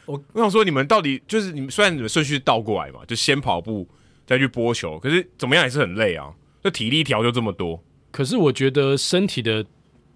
[0.05, 3.85] 我我想说，你们到底就是你们虽然你们顺序倒过来嘛，就先跑步。
[4.25, 6.33] 再去播球，可是怎么样也是很累啊。
[6.63, 9.65] 这体力条就这么多，可是我觉得身体的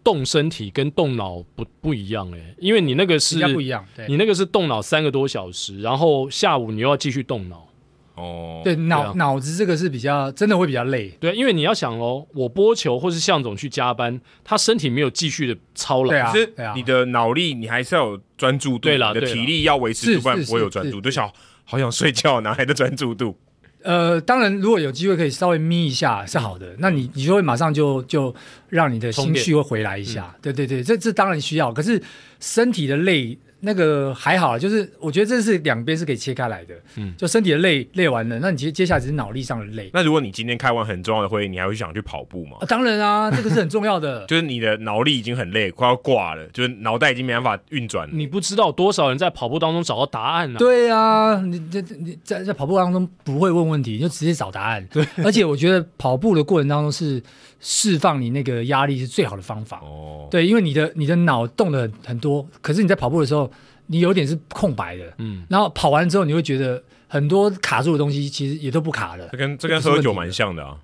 [0.04, 7.68] 动身体跟动脑不不一样哎、欸，因为你那个是不一样，对，你那个是动脑三个多小时，然后下午你又要继续动脑。
[8.16, 11.10] 哦，对，脑脑、啊、子这个是比较真的会比较累。
[11.22, 21.00] 对，因为你要想哦，我播球或是向总去加班，他身体没有继续的操劳，对啊，可是你的脑力你还是要有专注度，对啦，你的体力要维持住，不然不会有专注。
[21.00, 21.32] 就想
[21.64, 23.38] 好想睡觉，哪来的专注度？
[23.84, 28.34] 呃，当然，如果有机会可以稍微眯一下是好的，嗯、那你你就会马上就就
[28.70, 30.34] 让你的心绪会回来一下。
[30.36, 32.02] 嗯、对对对，这这当然需要，可是
[32.40, 33.38] 身体的累。
[33.62, 36.74] 那个还好，就是我觉得这是两边是可以切开来的。
[36.96, 39.90] 嗯，就身体的累累完了，那你其实接下来只是脑力上的累。
[39.94, 42.58] 那如果你今天开完很重要的会议，你还会想去跑步吗？
[42.62, 44.26] 啊，当然啊，这个是很重要的。
[44.28, 48.14] 就是你的脑力已经很累，快要挂了，就是脑袋已经没办法运转了。
[48.14, 50.58] 你不知道多少人在跑步当中找到答案呢？
[50.58, 50.60] 啊？
[50.60, 54.88] 对啊，你这你在在跑步当中不会问问题，就直接找答案。
[54.92, 57.22] 对，而且我觉得跑步的过程当中是
[57.60, 59.80] 释放你那个压力是最好的方法。
[59.82, 63.52] 哦，对，因为你的你的脑动的很很多，可是你在跑步的时候。
[63.92, 69.28] 你有点是空白的，嗯，然后跑完之后，你会觉得很多卡住的东西其实也都不卡的。
[69.32, 70.78] 这跟这跟喝酒蛮像的啊。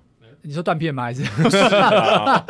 [0.46, 1.02] 你说断片吗？
[1.02, 1.24] 还是？
[1.50, 2.44] 是啊、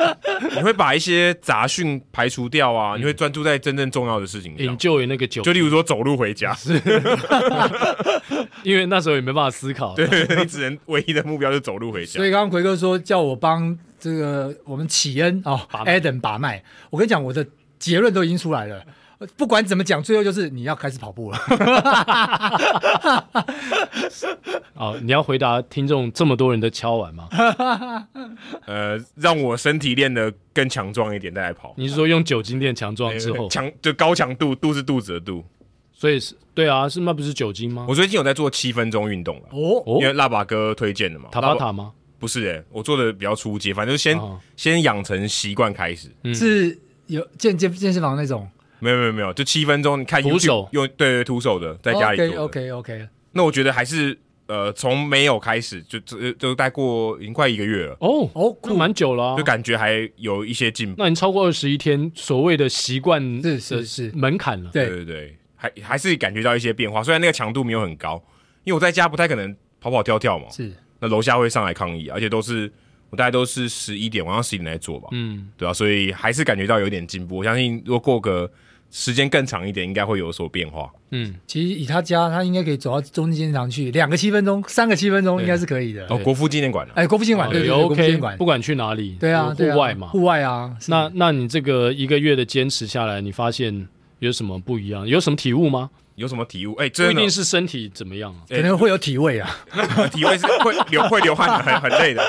[0.55, 2.95] 你会把一些杂讯排除掉啊？
[2.97, 4.77] 嗯、你会专注在真正重要的事情上。
[4.77, 6.75] 就那个酒，就例如说走路回家，是，
[8.63, 9.95] 因为那时候也没办法思考。
[9.95, 10.07] 对，
[10.37, 12.13] 你只能唯一的目标就是走路回家。
[12.13, 16.63] 所以刚刚奎哥说叫我帮这个我们启恩哦，Adam 把脉。
[16.91, 17.47] 我跟你讲，我的
[17.79, 18.85] 结论都已经出来了。
[19.37, 21.39] 不管怎么讲，最后就是你要开始跑步了。
[24.75, 27.29] 哦，你要回答听众这么多人的敲碗吗？
[28.67, 31.73] 呃，让我身体练得更强壮一点再来跑。
[31.79, 33.49] 你是说用酒精练强壮之后？
[33.53, 35.43] 强就高强度，度是肚子的度。
[35.93, 37.87] 所以是对啊，是那不是酒精吗？
[37.89, 41.31] 我最近有在做七分钟运动了哦，因为腊八哥推荐的嘛。
[41.33, 41.93] 塔巴塔吗？
[42.19, 44.21] 不是诶，我做的比较初阶，反正就先
[44.57, 46.11] 先养成习惯开始。
[46.35, 48.47] 是有健健健身房那种。
[48.79, 52.45] 没有没有没有，就七分钟，你看 YouTube, 徒手用对对徒手的，在家里做。
[52.45, 53.09] OK OK OK。
[53.33, 57.97] 那我觉得还是呃，从没有开始就就就待过已经快一个月了。
[58.01, 60.95] 哦哦，那蛮久了，就感觉还有一些进步。
[60.97, 64.71] 那你超过二十一天，所谓的习惯是是是门槛了。
[64.73, 68.23] 对对对，还还是感觉到一些变化，虽然那个强度没有很高，
[68.65, 70.49] 因为我在家不太可能跑跑跳跳嘛。
[70.51, 70.73] 是。
[71.01, 72.73] 那楼下会上来抗议，而且都是
[73.11, 75.09] 我大概都是十一点晚上十一点来做吧。
[75.11, 77.37] 嗯，对啊，所以还是感觉到有点进步。
[77.37, 78.51] 我相信如果过个。
[78.99, 80.91] 时间更长一点，应该会有所变化。
[81.11, 86.07] 嗯，其实以他家，他应该可以走到中间场去，两个七分钟，三个七分钟，应该是可以的。
[86.09, 90.75] 哦，国父纪念馆，哎，国父纪念馆，对，OK，不管去哪里，对啊，户外嘛，户外啊。
[90.89, 93.87] 那那你这个一个月的坚持下来，你发现
[94.21, 95.07] 有什么不一样？
[95.07, 95.91] 有什么体悟吗？
[96.15, 96.73] 有什么体悟？
[96.77, 99.55] 哎，不一定是身体怎么样，可能会有体味啊。
[100.11, 102.23] 体味是 会流会流汗，很很累的。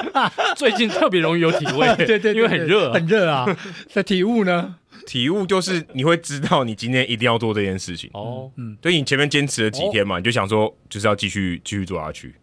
[0.58, 3.48] 最近特别容易有体味， 对对，因为很热，很热啊。
[3.94, 4.76] 那体悟呢？
[5.06, 8.10] 体悟就是你会知道你今天一定要做这件事情。
[8.14, 12.34] 哦，嗯，所以你前面坚持了几天嘛，你就想说就是要继续继续做下去，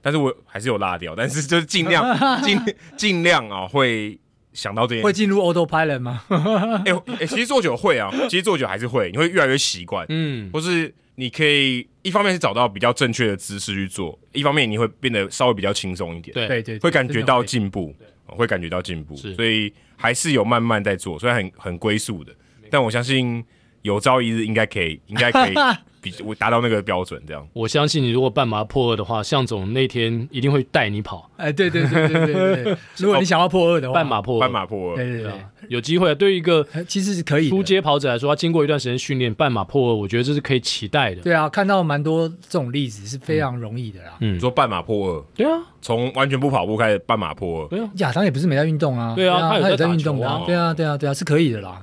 [0.00, 2.04] 但是我还是有拉掉，但是就是尽量
[2.42, 2.60] 尽
[2.96, 4.18] 尽量啊，会
[4.52, 5.04] 想到这件事。
[5.04, 6.22] 会进入 autopilot 吗？
[6.84, 16.62] 哎哎，其实做久会啊，其实做久还是会，你会越来越习惯，嗯，或是你可以一方面是找到比较正确的姿势去做，一方面你会变得稍微比较轻松一点，对。
[16.62, 17.94] 对，会感觉到进步，
[18.36, 19.72] 会感觉到进步，所以。
[19.94, 22.34] 还是有慢慢在做，虽然很很龟速的，
[22.68, 23.44] 但我相信
[23.82, 25.54] 有朝一日应该可以，应该可以
[26.02, 27.22] 比我达到那个标准。
[27.26, 31.30] 这样，我相信你如果半马破二的话，向总那天一定会带你跑。
[31.36, 35.32] 哎，对对对对对对， 如果你想要破二的话，半马破二半马破二，对对对，
[35.68, 36.14] 有机会。
[36.14, 41.22] 对于一个其实是可以初阶跑者来说，他经过一段时间训练，半马破二，我觉得这是可以期待的。
[41.22, 44.16] 对啊，看到蛮多这种例子是非常容易的啦。
[44.20, 45.58] 嗯，说半马破二，对啊。
[45.80, 51.82] 从完全不跑步开始半马破二，对啊，亚当也不是没在运动啊，对啊，他有在运动的，对啊，对啊，对啊，是可以的啦。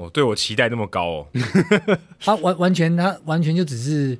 [0.00, 1.26] 我对我期待那么高哦，
[2.18, 4.18] 他完完全他完全就只是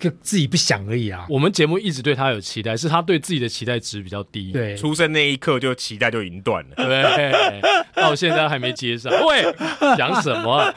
[0.00, 1.26] 个自己不想而已啊。
[1.28, 4.50] 我们节目一直对他有期待，是他对自己的期待值比较低。
[4.52, 7.60] 对，出生那一刻就期待就已经断了，对，
[7.94, 9.12] 到现在还没接上。
[9.26, 9.44] 喂，
[9.96, 10.74] 讲什么？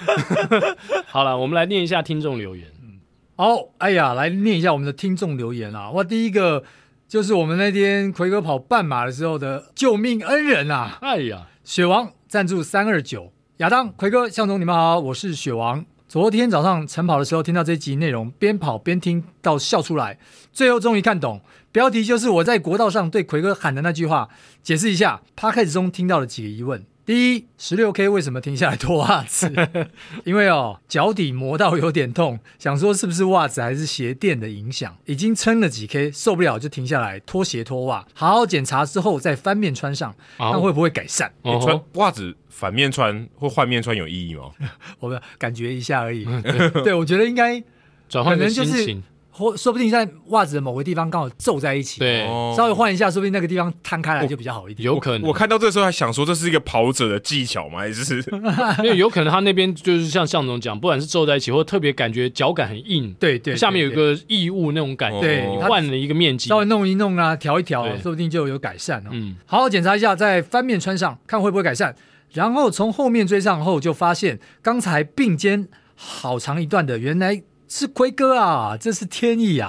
[1.07, 2.67] 好了，我们来念一下听众留言。
[3.35, 5.89] 好，哎呀，来念一下我们的听众留言啊。
[5.91, 6.63] 哇，第一个。
[7.05, 10.97] 就是我们那天奎哥跑半马的时候的救命恩人啊！
[11.01, 13.31] 哎呀，雪王赞助三二九，
[13.63, 15.85] 亚当、奎哥、向总，你们好，我是雪王。
[16.09, 20.19] 昨天早上晨跑的时候听到这一集内容，边跑边听到笑出来，
[20.51, 21.39] 最后终于看懂，
[21.71, 24.27] 标题就是我在国道上对奎哥喊的那句话。
[24.61, 29.51] 解释一下他开始中听到了几个疑问：第一，十六 K 为什么停下来脱袜子？
[30.23, 34.95] 因为哦，脚底磨到有点痛，想说是不是袜子还是鞋垫的影响？
[35.05, 41.33] 已经撑了几 K，受不了就停下来脱鞋脱袜，好好检查之后再翻面穿上，看会不会改善。
[41.41, 44.51] 哦、穿袜子反面穿或换面穿有意义吗？
[44.99, 46.23] 我们感觉一下而已。
[46.85, 47.61] 对，我觉得应该
[48.07, 49.03] 转换个心情。
[49.35, 52.23] 或说不定在袜子的某个地方刚好皱在一起，对，
[52.55, 54.85] 稍微换一下，说不定那个地方摊开来就比较好一点。
[54.85, 57.79] 有可能，我看到这时候还想说，这是一个跑者的技巧吗？
[57.79, 58.23] 还是
[58.83, 69.09] 因为有可能他那边就是像向总讲，不管是皱在一起，或特别感觉脚感很硬，对对，下面有个异物那种感觉，对，你换了一个面积，稍微弄一弄啊，调一调，说不定就有改善哦。
[69.11, 71.95] 嗯，好好检查一下，再翻面穿上，看会不会改善。
[72.33, 77.41] 然后从后面追上后，就发现刚才并肩好长一段的，原来。
[77.75, 79.67] 是奎哥啊，这是天意啊！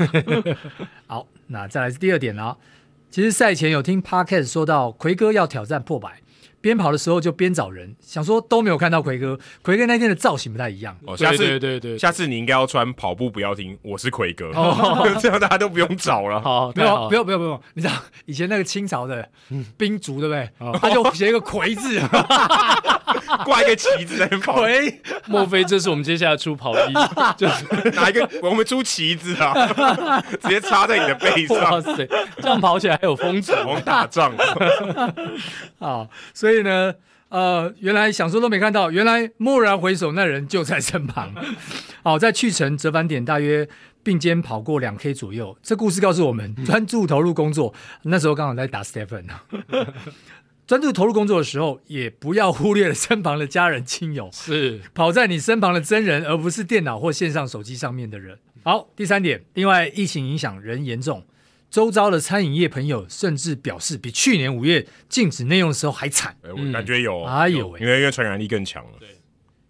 [1.09, 2.55] 好，那再来是第二点啊。
[3.11, 6.21] 其实赛前有听 Parkett 说到奎哥要挑战破百。
[6.65, 9.39] 边跑的时候就边找人，想说都没有看到奎哥。
[9.61, 10.97] 奎哥那天的造型不太一样。
[11.07, 16.41] 哦，下次对对对，下次你应该要穿跑步不要停，我是奎哥，哦、这样大家都不用找了。
[16.41, 17.61] 好， 没有，不用，不用，不用。
[17.75, 17.93] 你知道
[18.25, 19.29] 以前那个清朝的
[19.77, 20.49] 兵卒对不对？
[20.59, 22.01] 哦、他就写一个奎字，
[23.45, 24.55] 挂一个旗子在那跑。
[24.55, 26.95] 奎，莫非这是我们接下来出跑衣？
[27.37, 29.53] 就是拿一个我们出旗子啊，
[30.41, 31.59] 直接插在你的背上。
[31.59, 32.09] 哇塞，
[32.41, 34.33] 这样跑起来还有风阻，我们打仗。
[35.79, 36.54] 好，所以。
[36.55, 36.95] 所以呢，
[37.31, 41.35] 呃，原来想说都没看到，原来蓦然回首，那人就在身旁。
[42.05, 43.69] 好，在去程折返点大约
[44.05, 45.59] 并肩跑过两 K 左右。
[45.65, 47.75] 这故事告诉我们，专注投入工作。
[48.05, 49.25] 那时候刚好在打 Stephen
[50.65, 54.31] 专注投入工作的时候，也不要忽略了身旁的家人亲友。
[54.33, 58.39] 是跑在你身旁的真人，而不是电脑或线上手机上面的人。
[58.63, 61.27] 好，第三点，另外疫情影响人严重。
[61.75, 66.37] 周遭的餐饮业朋友甚至表示，比去年五月禁止内用的时候还惨。
[66.45, 68.93] 我感觉有，哎呦，因为因为传染力更强了。
[69.01, 69.09] 对，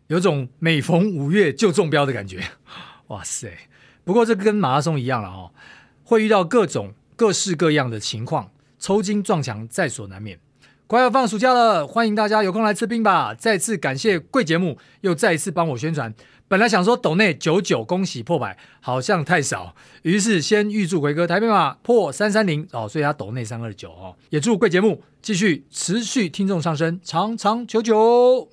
[0.08, 2.44] 有种每逢五月就中标的感觉。
[3.08, 3.56] 哇塞！
[4.04, 5.54] 不过这跟马拉松一样了哦，
[6.02, 10.38] 会遇到各种各式各样的情况，抽筋撞墙在所难免。
[10.86, 13.34] 快要放暑假了，欢迎大家有空来吃冰吧！
[13.34, 16.14] 再次感谢贵节目，又再一次帮我宣传。
[16.46, 28.50] 本来想说斗内九九恭喜破百，好像太少，于是先预祝奎哥台北马破三三零哦，所以他斗内三二九哦，也祝贵节目继续持续听众上升，长长久久。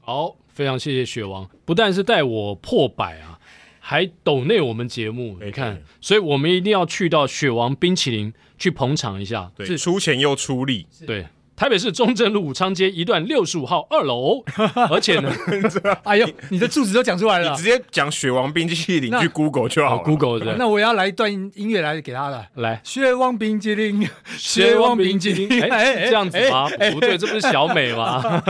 [0.00, 3.38] 好，非常谢谢雪王，不但是带我破百啊，
[3.78, 11.24] 还斗内我们节目，你看，所以我们一定要去到雪王冰淇淋去捧场一下，对，是出钱又出力，对。
[11.60, 14.42] 台北市中正路武昌街一段六十五号二楼，
[14.88, 15.30] 而且呢，
[16.04, 20.56] 哎呦，你的住址都讲出来了，你直接讲雪王冰淇淋去 Google 就好，Google 的。
[20.56, 24.08] 那我要来一段音乐来给他的，来 雪王冰淇淋，
[24.38, 26.66] 雪王冰淇淋，哎，这样子吗？
[26.94, 28.42] 不对，这不是小美吗？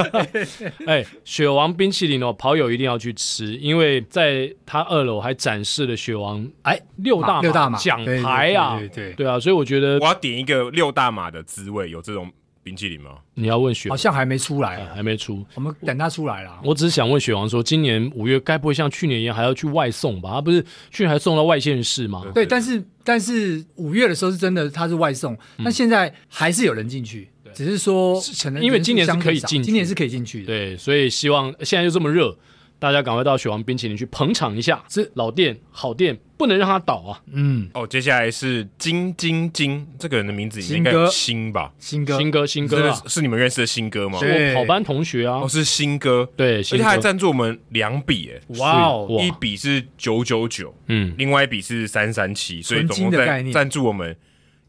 [0.87, 12.31] 哎，雪王冰淇淋哦，跑友一定要去吃，因为在他二楼还展示了雪王哎六大六大马奖牌啊，对对对啊，所以我觉得我要点一个六大马的滋味，有这种。
[12.63, 13.13] 冰淇淋吗？
[13.35, 15.45] 你要问雪王，好像还没出来，还没出。
[15.55, 16.61] 我们等他出来了。
[16.63, 20.31] 我只是想问雪王说，今年五月该不会像去年一样还要去外送吧？
[20.33, 22.25] 他不是去年还送到外县市吗？
[22.35, 30.47] 对，但是但是五月的时候是真的，他是外送，但现在还是有人进去，只是说可能因为今年是可以进，今年是可以进去的。
[30.47, 32.37] 对，所以希望现在又这么热。
[32.81, 35.13] 大家赶快到雪王冰淇淋去捧场一下，是。
[35.15, 37.21] 老店好店，不能让它倒啊！
[37.31, 41.73] 嗯，哦，接下来是金金金，这个人的名字应该新吧？
[41.79, 44.19] 新哥，新哥，新哥，是你们认识的新哥吗？
[44.19, 54.17] 我跑班同学啊，哦，是新哥，对，而且他还赞助我们两笔，哎，哇哦，一笔是九九九，嗯，另外一笔是三三七，所以总共在赞助我们。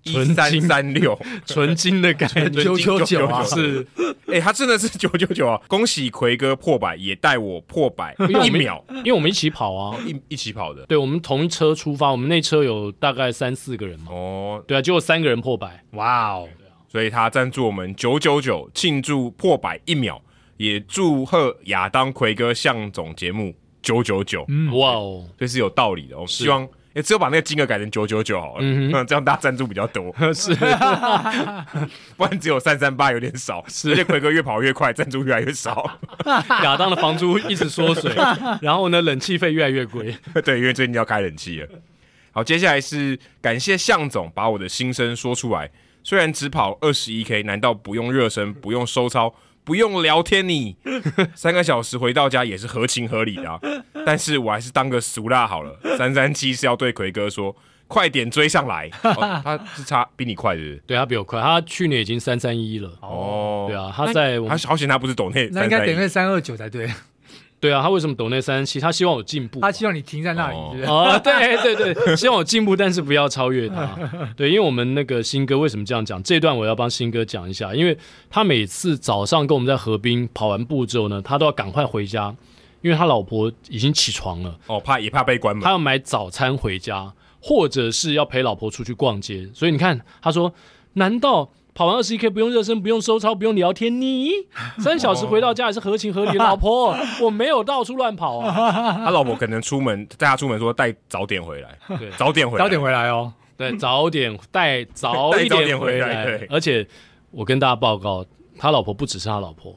[0.04, 3.86] 一三三六， 纯金的概念，九九九啊， 是，
[4.28, 5.62] 哎、欸，他真的是九九九啊！
[5.68, 16.48] 恭喜奎哥破百，也带我破百一秒，因为我们一起跑啊，一一起跑的，对，我们同一车出发，我们那车有大概三四个人嘛，哦，对啊，结果三个人破百，哇哦，
[16.88, 20.20] 所以他赞助我们九九九，庆祝破百一秒，
[20.58, 26.68] 也祝贺亚当奎哥向总节目九九九，哇哦，这是有道理的，我们希望。
[26.94, 30.54] 也只有把那个金额改成九九九好了，这样大家赞助比较多， 是，
[32.18, 36.00] 不然只有三三八有点少，是，而且奎哥越跑越快，赞助越来越少，
[36.64, 38.14] 亚当的房租一直缩水，
[38.62, 41.68] 然后呢，冷气费越来越贵，对，因为最近要开冷气了。
[42.34, 45.70] 好，接下来是感谢向总把我的心声说出来，
[46.04, 49.34] 虽然只跑二十一 K，难道不用热身，不用收操？
[49.64, 50.76] 不用聊天，你
[51.36, 53.60] 三个小时回到家也是合情合理的啊。
[54.06, 55.80] 但是我还是当个俗辣好了。
[55.98, 57.56] 三三七是要对奎哥说，
[57.88, 58.90] 快点追上来。
[59.04, 62.90] 哦、他是差比你快的，对他比我快，他去年已经三三一了。
[63.02, 66.90] 哦，哦，对啊，他在我他好险他不是懂那，那应该等那三二九才对。
[67.62, 68.80] 对啊，他为什么抖那三七？
[68.80, 70.58] 他希望我进步，他希望你停在那里。
[70.88, 73.96] 哦，对对对，希望我进步，但是不要超越他。
[74.36, 76.22] 对，因为我们那个新哥为什么这样讲？
[76.24, 77.96] 这段我要帮新哥讲一下，因为
[78.32, 82.36] 他每次早上跟我们在河滨跑完步之后呢，他都要赶快回家，
[82.82, 84.58] 因为他老婆已经起床了。
[84.66, 85.64] 哦，怕也怕被关门。
[85.64, 89.48] 他要买早餐回家，或者是要陪老婆出去逛街。
[89.54, 90.52] 所以你看，他说，
[90.94, 91.48] 难道？
[91.82, 94.30] 跑完二十一 K 不用热身，不用收操，不用聊天，你
[94.78, 96.38] 三小时回到家也是合情合理。
[96.38, 99.02] 老婆，我没有到处乱跑啊。
[99.04, 103.34] 他老婆可能出门带他出门说带早点回来，对，早点回来，早点回来哦。
[103.58, 106.24] 对，早点带早一点回来。
[106.24, 106.88] 对，而且
[107.32, 108.24] 我跟大家报告，
[108.60, 109.76] 他老婆不只是他老婆。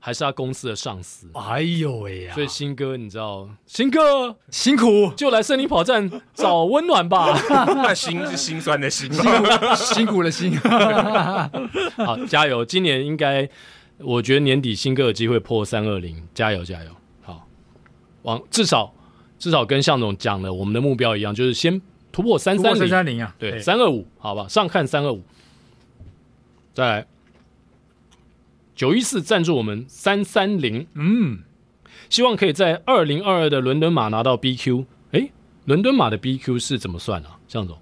[0.00, 1.28] 还是他公司的上司。
[1.34, 2.34] 哎呦喂呀！
[2.34, 7.36] 所以新哥，你知道，新哥辛苦，就来森林跑站找温暖吧。
[7.50, 9.10] 那心是心酸的心，
[9.74, 10.56] 辛苦的辛。
[11.98, 12.64] 好，加油！
[12.64, 13.48] 今年应该，
[13.98, 16.90] 我觉得年底新哥有机会破三二零，加油加油！
[17.22, 17.46] 好，
[18.22, 18.94] 往至少
[19.38, 21.80] 至少跟向总讲的我们的目标一样，就是先
[22.12, 25.22] 突破三三零，三三零啊，对，三二五，好吧，上看三二五，
[26.72, 27.06] 再来。
[28.78, 31.40] 九一四赞助我们三三零，嗯，
[32.08, 34.84] 希望可以在二零二二的伦敦马拿到 BQ。
[35.10, 35.30] 哎，
[35.64, 37.40] 伦敦马的 BQ 是怎么算啊？
[37.48, 37.76] 向总？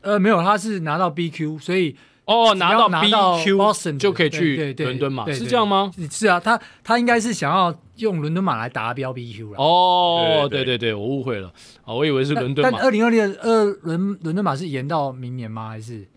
[0.00, 5.92] 呃，没有，他是拿到 BQ，所以哦，拿到 BQ 就可以去伦敦马，是这样吗？
[6.10, 9.56] 是啊，他他应该是想要用伦敦马来达标 BQ 了。
[9.58, 11.52] 哦，对对对，我误会了，
[11.84, 12.70] 啊，我以为是伦敦马。
[12.70, 15.68] 但二零二零二伦伦敦马是延到明年吗？
[15.68, 16.08] 还是？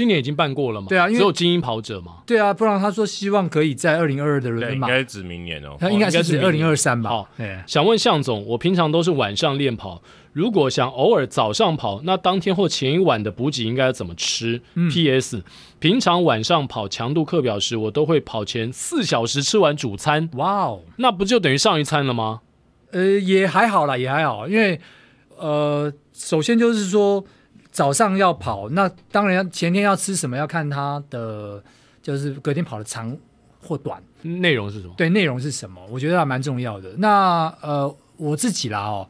[0.00, 0.86] 今年已经办过了嘛？
[0.88, 2.22] 对啊，因为只有精英跑者嘛。
[2.24, 5.76] 对啊，不然他说希望可以在二零二二的伦敦马，应该指明年哦。
[5.78, 7.10] 他应该是指二零二三吧？
[7.10, 7.28] 好。
[7.66, 10.00] 想问向总，我平常都是晚上练跑，
[10.32, 14.62] 如果想偶尔早上跑，那当天或前一晚的补给应该怎么吃？
[14.72, 15.42] 嗯，P.S.
[15.78, 20.30] 平常晚上跑强度课表时，我都会跑前四小时吃完主餐。
[20.32, 22.40] 哇哦，那不就等于上一餐了吗？
[22.92, 24.80] 呃，也还好啦，也还好，因为
[25.36, 27.22] 呃，首先就是说。
[27.70, 31.62] 早上要跑，那当然要前天要吃什么，要看他的
[32.02, 33.16] 就是隔天跑的长
[33.62, 34.94] 或短，内容是什么？
[34.96, 35.80] 对，内容是什么？
[35.90, 36.90] 我觉得还蛮重要的。
[36.98, 39.08] 那呃，我自己啦哦，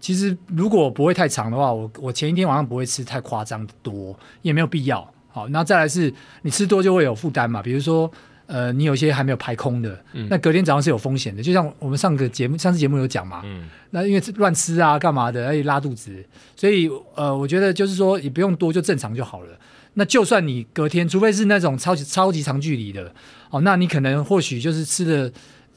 [0.00, 5.08] 其实如果不会太长的话，我我前一天晚上不会吃太夸张的多，也没有必要。
[5.28, 8.10] 好，那再来是你吃多就会有负担嘛，比如说。
[8.48, 11.42] 呃，你有些还没有排空的，嗯、那隔天早上是有风险的。
[11.42, 16.24] 就像我们上个节目，上次节目有讲嘛，嗯、那因为乱吃啊，干嘛的，而且拉肚子，
[16.56, 19.58] 所以呃，我觉得就是说也不用多，就正常就好了。
[19.94, 23.12] 那就算你隔天，除非是那种超级超级长距离的，
[23.50, 25.30] 哦，那你可能或许就是吃的，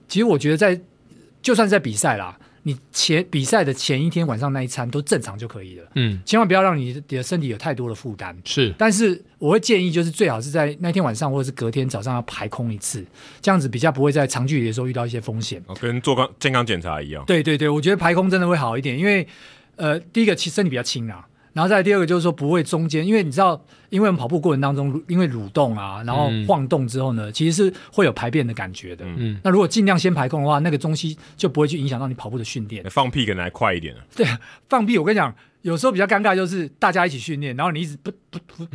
[0.08, 0.80] 其实我觉得在
[1.42, 2.40] 就算是在比赛啦。
[2.64, 8.38] 你前比赛的前一天晚上那一餐都正常就可以了，嗯，千万不要让你的身体有太多的负担。
[8.45, 13.05] 是，但是我会建议，就是最好是在那天晚上或者是隔天早上要排空一次，
[13.41, 15.62] 这样子比较不会在长距离的时候遇到一些风险。
[15.68, 17.24] 哦，跟做康健康检查一样。
[17.26, 19.28] 对对对，我觉得排空真的会好一点，因为
[19.78, 21.28] 呃，第一个其实身体比较轻啊。
[21.54, 29.06] 然后再第二个就是说不会中间，因为你知道，因为我们跑步过程当中，因为蠕动啊，然后晃动之后呢，嗯、其实是会有排便的感觉的。
[29.06, 32.84] 嗯，那如果尽量先排空的话，那个东西就不会去影响到你跑步的训练。
[32.89, 33.95] 放屁可能还快一点。
[34.16, 34.26] 对，
[34.70, 35.34] 放屁，我跟你讲。
[35.62, 38.64] 有时候比较尴尬，就是大家一起训练，然后你一直不不不，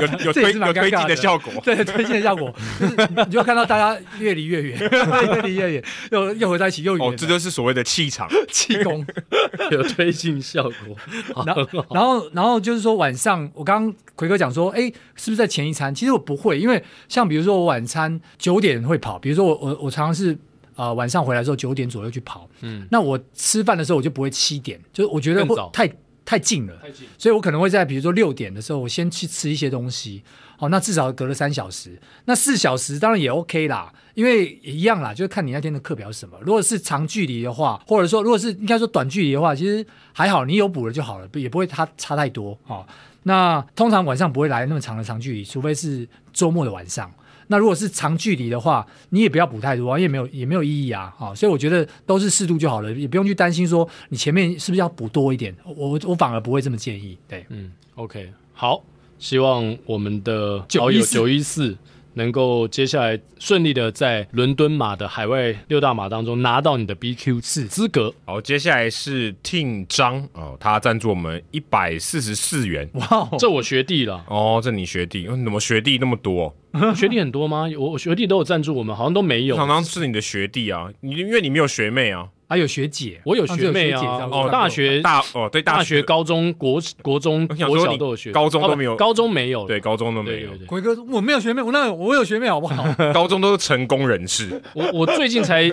[0.00, 2.50] 有有推有推进的效果，对推进的效果，
[2.80, 7.06] 就是你就看到大家越离越远， 越离越远，又又回在一起又远。
[7.06, 9.04] 哦，这就是所谓的气场气功，
[9.70, 11.44] 有推进效果。
[11.44, 15.94] 然后然后然后就是说晚上，我刚刚奎哥讲说，哎，是不是在前一餐？
[15.94, 20.38] 其实我不会，因为像比如说我晚餐九点会跑，比如说我我我常常是。
[20.78, 25.92] 啊、呃，晚上回来之后九点左右去跑，嗯，那我吃饭的时候我就不会七点，就是我觉得太
[26.24, 30.22] 太近了，太近，所以我可能会在比如说六点的时候，我先去吃一些东西，
[30.56, 36.38] 好，那至少隔了三小时，那四小时当然也 OK 啦，因为一样啦，就是看你那天的课表是什么。
[36.42, 42.86] 如果是长距离的话，或者说如果是应该说短距离的话，其实还好，你有补了就好了，也不会差差太多啊。
[43.24, 47.12] 那通常晚上不会来那么长的长距离，除非是周末的晚上。
[47.48, 57.18] 那如果是长距离的话，你也不要补太多啊，也没有也没有意义啊，啊，所以我觉得都是适度就好了，也不用去担心说你前面是不是要补多一点，我我反而不会这么建议。
[57.26, 58.82] 对，嗯，OK，好，
[59.18, 61.76] 希望我们的好友九一四。
[62.14, 68.12] 能够接下来顺利的在伦敦马的海外六大马当中拿到你的 BQ 四资格。
[68.24, 72.90] 好，接下来是 Team 张哦，他赞助我们一百四十四元。
[72.94, 74.24] 哇、哦，这我学弟了。
[74.26, 75.28] 哦，这你学弟？
[75.28, 76.52] 怎么学弟那么多？
[76.94, 77.66] 学弟很多吗？
[77.78, 79.56] 我学弟都有赞助我们，好像都没有。
[79.56, 82.28] 常常是你的学弟啊，你因为你没有学妹啊。
[82.50, 84.00] 还有学姐，我有学妹啊。
[84.30, 90.50] 哦，大学大哦，对，大学、高中、国国中、国小都有学，高中都没有，高中没有，对，高中都没有。
[90.66, 92.82] 鬼哥，我没有学妹，我那我有学妹，好不好？
[93.12, 94.62] 高中都是成功人士。
[94.72, 95.70] 我我最近才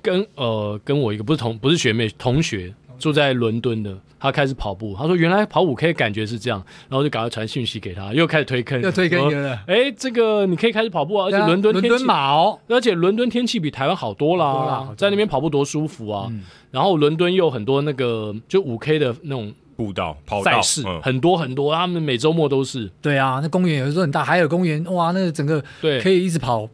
[0.00, 2.72] 跟呃跟我一个不是同不是学妹同学。
[2.98, 4.94] 住在伦敦的，他开始跑步。
[4.96, 9.58] 他说：“原来跑五 K 感觉是这样。”然后就赶快传讯息给他，又开始推坑，又推坑你了。
[9.66, 11.26] 哎，这个你可以开始跑步啊！
[11.26, 16.30] 而且伦敦天气，伦敦马哦，而且伦敦天气比台湾好多啦，在那边跑步多舒服啊！
[16.70, 22.90] 然后伦敦又有很多那个就五 K 的那种步道跑赛事，很多很多，他们每周末都是。
[23.02, 26.68] 对啊，那公园有时候很大，还有公园哇，那个整个对可以一直跑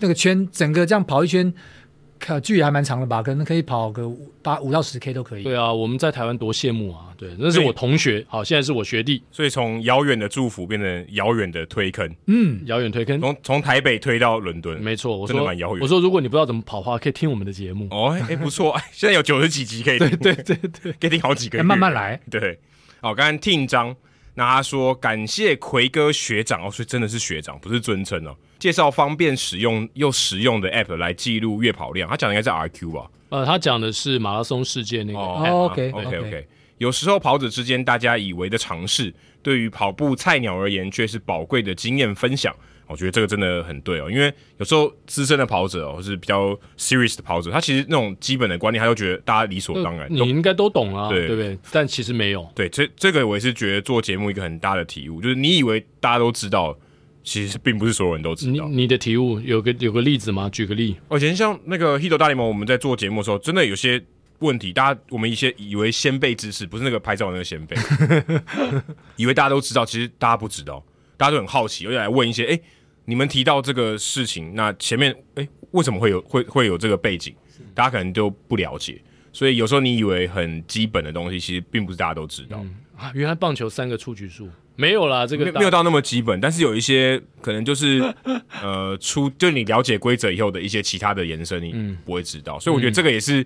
[0.00, 1.52] 那个圈，整个这样跑一圈。
[2.42, 4.10] 距离还蛮长的吧，可能可以跑个
[4.42, 5.42] 八五到十 K 都可以。
[5.42, 7.06] 对啊，我们在台湾多羡慕啊！
[7.16, 15.82] 对，那是我同学，好，现在是我学弟，所以从遥远的祝福变成遥远的推坑，嗯，遥远推坑，从从台北推到伦敦，没错，我说真的蛮遥远。
[15.82, 22.20] 我说如果你不知道怎么跑的话，可以听我们的节目哦，哎，不错，现在有九十几集可以听，对对对对， 可以听好几个月，慢慢来。
[22.30, 22.58] 对，
[23.00, 23.94] 好，刚刚听章，
[24.38, 28.36] 那他说感谢奎哥学长哦，所以真的是学长，不是尊称哦。
[28.60, 33.10] 介绍方便使用又实用的 App 来记录月跑量，他讲的应该是 RQ 吧？
[33.30, 35.18] 呃，他讲的是马拉松世界那个。
[35.18, 36.48] 哦，OK OK OK。
[36.76, 39.12] 有时候跑者之间大家以为的尝试，
[39.42, 42.54] 对于跑步菜鸟而言却是宝贵的经验分享。
[42.88, 50.06] 我觉得这个真的很对哦，因为有时候资深的跑者哦，或是比较 serious 的跑者，他其实那种基本的观念，他就觉得大家理所当然。
[50.10, 51.58] 你应该都懂啊，对对不对？
[51.70, 52.50] 但其实没有。
[52.54, 56.76] 对，这这个我也是觉得做节目一个很大的体悟，就是你以为大家都知道。
[57.24, 58.66] 其实并不是所有人都知道。
[58.68, 60.48] 你你的体悟有个有个例子吗？
[60.50, 60.96] 举个例。
[61.10, 64.02] 以前像那个《Hito 大联盟》，我们在做节目的时候，真的有些
[64.38, 67.76] 问题，大家我们一些以为先辈知识，不是那个拍照的那个先辈，
[69.16, 70.82] 以为大家都知道，其实大家不知道，
[71.18, 72.58] 大家都很好奇，而且来问一些，哎，
[73.08, 77.34] 你们提到这个事情，那前面哎为什么会有会会有这个背景？
[77.74, 79.00] 大家可能都不了解，
[79.32, 82.58] 所以有时候你以为很基本的东西，其实并不是大家都知道。
[82.62, 84.46] 嗯啊，原来棒球三个出局数。
[84.76, 88.02] 没有啦，这个没有到那么基本，但是有一些可能就是
[88.62, 93.44] 呃出，就你了解规则以后的一些其他的延伸，你不会知道，嗯、所以我觉得这个也是，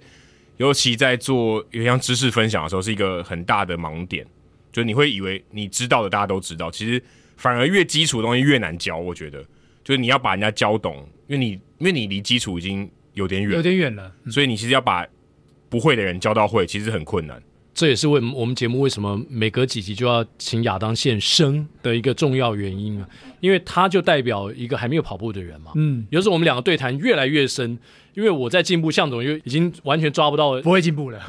[0.56, 4.26] 尤其在做像知识分享的时候，是一个很大的盲点，
[4.72, 7.02] 就你会以为你知道的大家都知道，其实
[7.42, 9.42] 反而越基础的东西越难教，我觉得，
[9.82, 15.04] 就是你要把人家教懂，因为你因为你离基础已经有点远，有点远了，所以你其实要把
[15.68, 17.42] 不会的人教到会，其实很困难。
[17.74, 23.08] 这也是为我们节目为什么每隔几集就要请亚当现身的一个重要原因啊，
[23.40, 25.72] 因为他就代表一个还没有跑步的人嘛。
[25.74, 27.76] 嗯，有时候我们两个对谈越来越深。
[28.14, 31.18] 因为我在进步，向总又已经完全抓不到，不会进步了。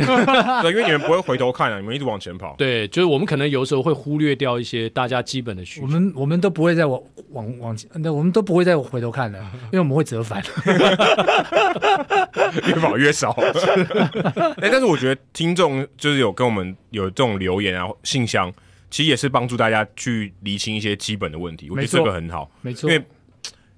[0.61, 2.55] 对，因为你们不会回头看啊，你们一直往前跑。
[2.57, 5.85] 对，就是我们可能有时候会忽略掉一些大家基本的需求。
[5.85, 10.43] 我们我们都不会再往往往前，那我们都不会再回头看了，因为我们会折返，
[12.67, 13.31] 越跑越少。
[14.61, 18.51] 哎，但是我觉得听众就是有跟我们有这种留言啊，信箱，
[18.89, 21.69] 其实也是帮助大家去厘清一些基本的问题。
[21.69, 23.03] 我觉得这个很好，没错，因为。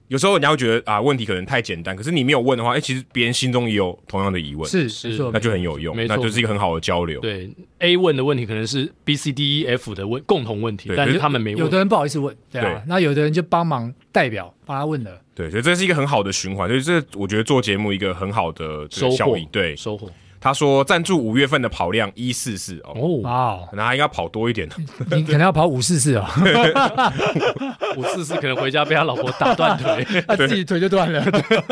[0.08, 7.20] 有时候人家会觉得啊，问题可能太简单，可是你没有问的话，哎、欸，其实别人心中也有同样的疑问，是是，那就很有用，那就是一个很好的交流。
[7.22, 7.50] 对
[7.80, 12.82] ，A 问的问题可能是 B、C、D、E、F 的问共同问题，对但是他们没问，有的人不好意思问，对啊，对。
[12.88, 20.10] 那有的人就帮忙代表帮他问了，对，所以这是一个很好的循环，所以这我觉得做节目一个很好的这个效益，对，收获。
[20.46, 22.94] 他说赞助五月份的跑量一四四哦，
[23.24, 24.70] 哇，可能他应该跑多一点，
[25.10, 26.24] 你可能要跑五四四哦，
[27.98, 31.20] 五四四可能回家被他老婆打断腿， 他自己腿就断了，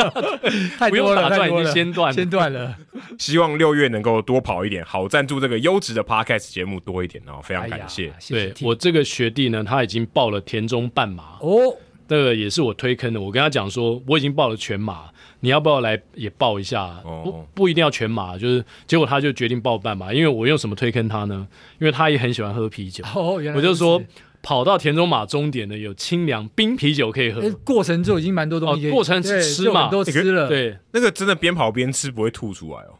[0.79, 2.75] 太多了，打断已经先断，先断了。
[3.19, 8.11] 希望六月能够多跑一点，好赞助这个优质的 Podcast 节目多一点哦，非常感谢。
[8.27, 11.37] 对我这个学弟呢，他已经报了田中半马。
[11.41, 15.03] 哦，这个也是我推坑的，我跟他讲说我已经报了全马。
[15.43, 17.01] 你要不要来也报一下？
[17.03, 21.45] 不不一定要全马，就是结果他就决定报半马，因为我用什么推坑他呢？
[21.79, 23.03] 因为他也很喜欢喝啤酒。
[23.13, 24.01] 哦，原来我就说
[24.41, 27.41] 跑到田中马终点呢，有清凉冰啤酒可以喝。
[27.65, 30.47] 过程就已经蛮多东西，过程吃嘛，都吃了。
[30.47, 32.95] 对，那个真的边跑边吃不会吐出来哦。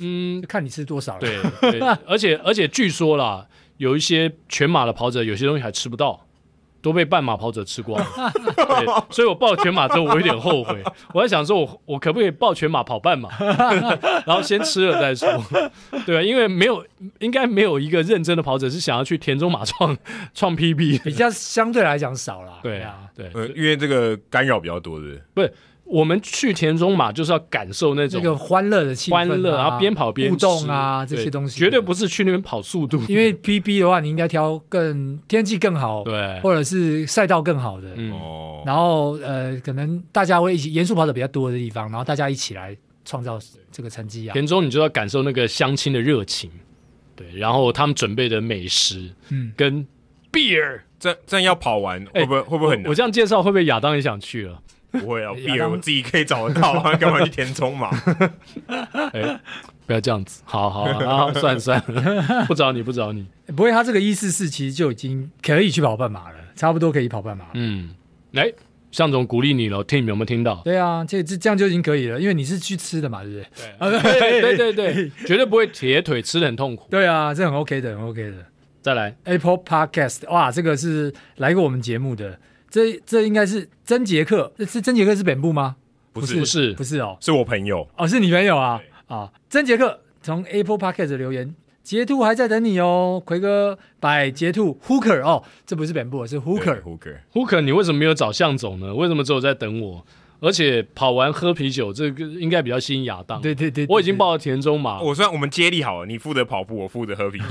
[0.00, 1.20] 嗯，看你吃多少了。
[1.20, 6.26] 对，而且而且据说啦，有一些全马的跑者，有些东西还吃不到。
[6.84, 10.84] 都被半马跑者吃光了，对，所以我报全马之后，我有点后悔。
[11.14, 13.30] 我在想说我，我我可不可以报全马跑半马，
[14.26, 15.26] 然后先吃了再说，
[16.04, 16.84] 对啊，因为没有，
[17.20, 19.96] 应该没有一个认真的跑者是想要去田中马创
[20.34, 22.58] 创 PB，比较相对来讲少了。
[22.62, 25.22] 对啊，对，因为这个干扰比较多，对不对？
[25.32, 25.54] 不是。
[25.84, 33.00] 我们去田中马就是要感受那种那个欢乐的气氛，欢乐，然后边跑边互动啊，这些东西绝对不是去那边跑速度。
[33.06, 37.88] 因为 PB 的话，你应该挑更天气更好，对，或者是赛道更好的。
[37.96, 38.12] 嗯，
[38.64, 43.38] 然后呃，可能大家会一起严肃跑者比较多的地方，然后大家一起来创造
[43.70, 44.32] 这个成绩啊。
[44.32, 46.50] 田中，你就要感受那个相亲的热情，
[47.14, 49.86] 对，然后他们准备的美食，嗯，跟
[50.32, 52.84] beer，这这样要跑完会不会、欸、会不会很难？
[52.86, 54.58] 我，我这样介绍会不会亚当也想去了？
[55.00, 57.90] 不会啊， beer 我自己可以找得到， 干嘛去填充嘛？
[59.12, 59.40] 哎、欸，
[59.86, 63.26] 不要这样子，好好啊， 算了算了，不找你不找你。
[63.54, 67.50] 不会，他这个一四四其实就已经可以去跑半马了，差不多可以跑半马了。
[67.54, 67.94] 嗯，
[68.32, 68.54] 来、欸，
[68.90, 70.62] 象总鼓励你了，听你们有没有听到？
[70.64, 74.40] 对啊，这这这样就已经可以了，因为你是去吃的嘛，对不对？
[74.40, 76.86] 对对对对，绝对不会铁腿吃的很痛苦。
[76.90, 78.36] 对啊，这很 OK 的，很 OK 的。
[78.80, 82.38] 再来 Apple Podcast，哇，这个是来过我们节目的。
[82.74, 85.76] 这这应该是曾杰克，这是曾杰克是本部吗？
[86.12, 89.30] 不是不是不是哦，是我朋友哦，是你朋友啊啊！
[89.48, 91.54] 曾杰克从 Apple Pocket 留言，
[91.84, 98.92] 截图还在等你哦，奎哥摆截图，Hooker 哦，这不是本部，是 Hooker，Hooker，Hooker，你为什么没有找向总呢？
[98.92, 100.04] 为什么只有在等我？
[100.40, 103.40] 而且跑完喝啤酒，这个应该比较吸引亚当。
[103.40, 105.00] 对对对，我已经报了田中马。
[105.00, 107.44] 我算我们接力好了，你负责跑步，我负责喝啤酒。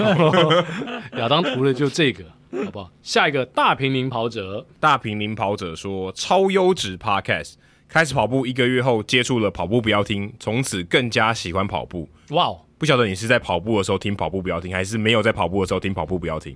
[1.18, 2.24] 亚当图的就这个，
[2.66, 2.92] 好不好？
[3.02, 7.54] 下一个大平林跑者，大平林跑者说超优质 Podcast，
[7.88, 12.08] 开始跑步一个月后接触了跑步不要听，从此更加喜欢跑步。
[12.30, 12.62] 哇哦！
[12.78, 16.56] 不晓得你是在跑步的时候听跑步不要听，还是没有在跑步的时候听跑步不要听？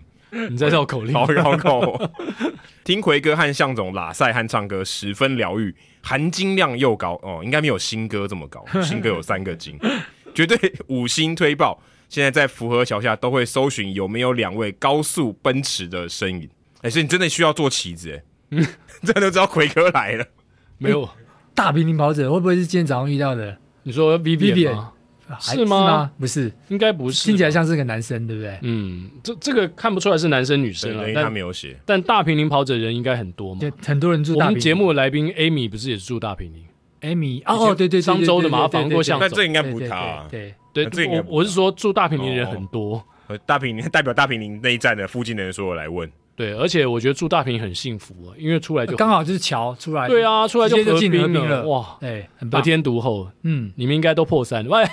[0.49, 1.97] 你在绕口令， 好绕口。
[2.83, 5.73] 听奎哥和向总拉赛和唱歌十分疗愈，
[6.07, 8.63] 含金量又高哦，应该没有新歌这么高。
[8.81, 9.77] 新歌有三个金，
[10.33, 11.77] 绝对五星推爆。
[12.07, 16.49] 现在在福和桥下都会搜寻有没有两位高速奔驰的身影。
[16.75, 18.65] 哎、欸，所以你真的需要做旗子哎，嗯，
[19.03, 20.25] 真的知道奎哥来了。
[20.77, 21.09] 没有
[21.53, 23.57] 大平林跑者会不会是今天早上遇到的？
[23.83, 24.23] 你说吗？
[24.23, 24.93] 是吗？
[25.39, 26.11] 是吗？
[26.19, 27.25] 不是，应该不是。
[27.25, 28.57] 听起来像是个男生，对不对？
[28.61, 31.77] 嗯，这这个看不出来是男生女生了，但他没有写。
[31.85, 33.59] 但大平林跑者人应该很多嘛？
[33.59, 34.47] 对，很多人住大坪林。
[34.47, 36.63] 我们节目的来宾 Amy 不是也是住大平林
[37.01, 39.27] ？Amy 哦，对对，商周的嘛，访过象总。
[39.27, 40.25] 但这应该不是他。
[40.29, 43.03] 对对，这我我是说住大平林人很多。
[43.45, 46.09] 大平林代表大平林那一站的附近的人说我来问。
[46.37, 54.85] 对，而且我觉得住大坪很幸福啊，因为出来就刚好就是桥出来，对啊，出来就河滨了，了，哇，哎，得天独厚，嗯，你们应该都破三，喂，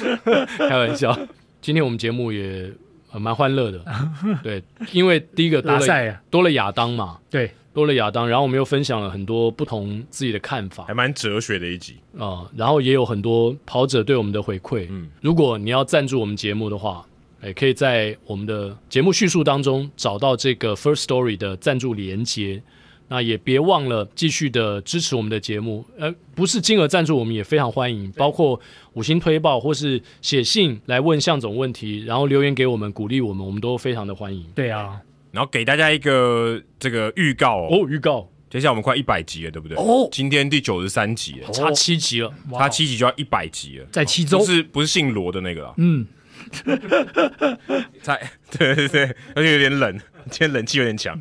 [0.56, 1.14] 开玩笑，
[1.60, 2.72] 今天我们节目也
[3.12, 3.84] 蛮欢乐的，
[4.42, 17.04] 对，因为第一个多了多了亚当嘛，对，多了亚当，然后我们又分享了很多不同自己的看法，还蛮哲学的一集啊，然后也有很多跑者对我们的回馈，嗯，如果你要赞助我们节目的话。
[17.46, 22.62] 也可以在我们的节目叙述当中找到这个 First Story 的赞助连接。
[23.08, 25.84] 那也别忘了继续的支持我们的节目。
[25.96, 28.60] 呃，不是金额赞助，我们也非常欢迎，包括
[28.94, 34.44] 五星推报或是写信来问向总问题，然后留言给我们鼓励我们，我们都非常的欢迎。
[34.56, 39.76] 对啊，然后给大家一个这个预告哦，预告，接下来我们快一百集了，对不对？
[39.76, 46.04] 哦，今天第九十三集了，差七集了，差七集就要一百集了，在七周，不是不是姓罗的那个啊，嗯。
[48.02, 49.98] 在对对 对，而且有点冷，
[50.30, 51.20] 今天冷气有点强。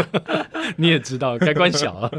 [0.76, 2.10] 你也知道该关小了。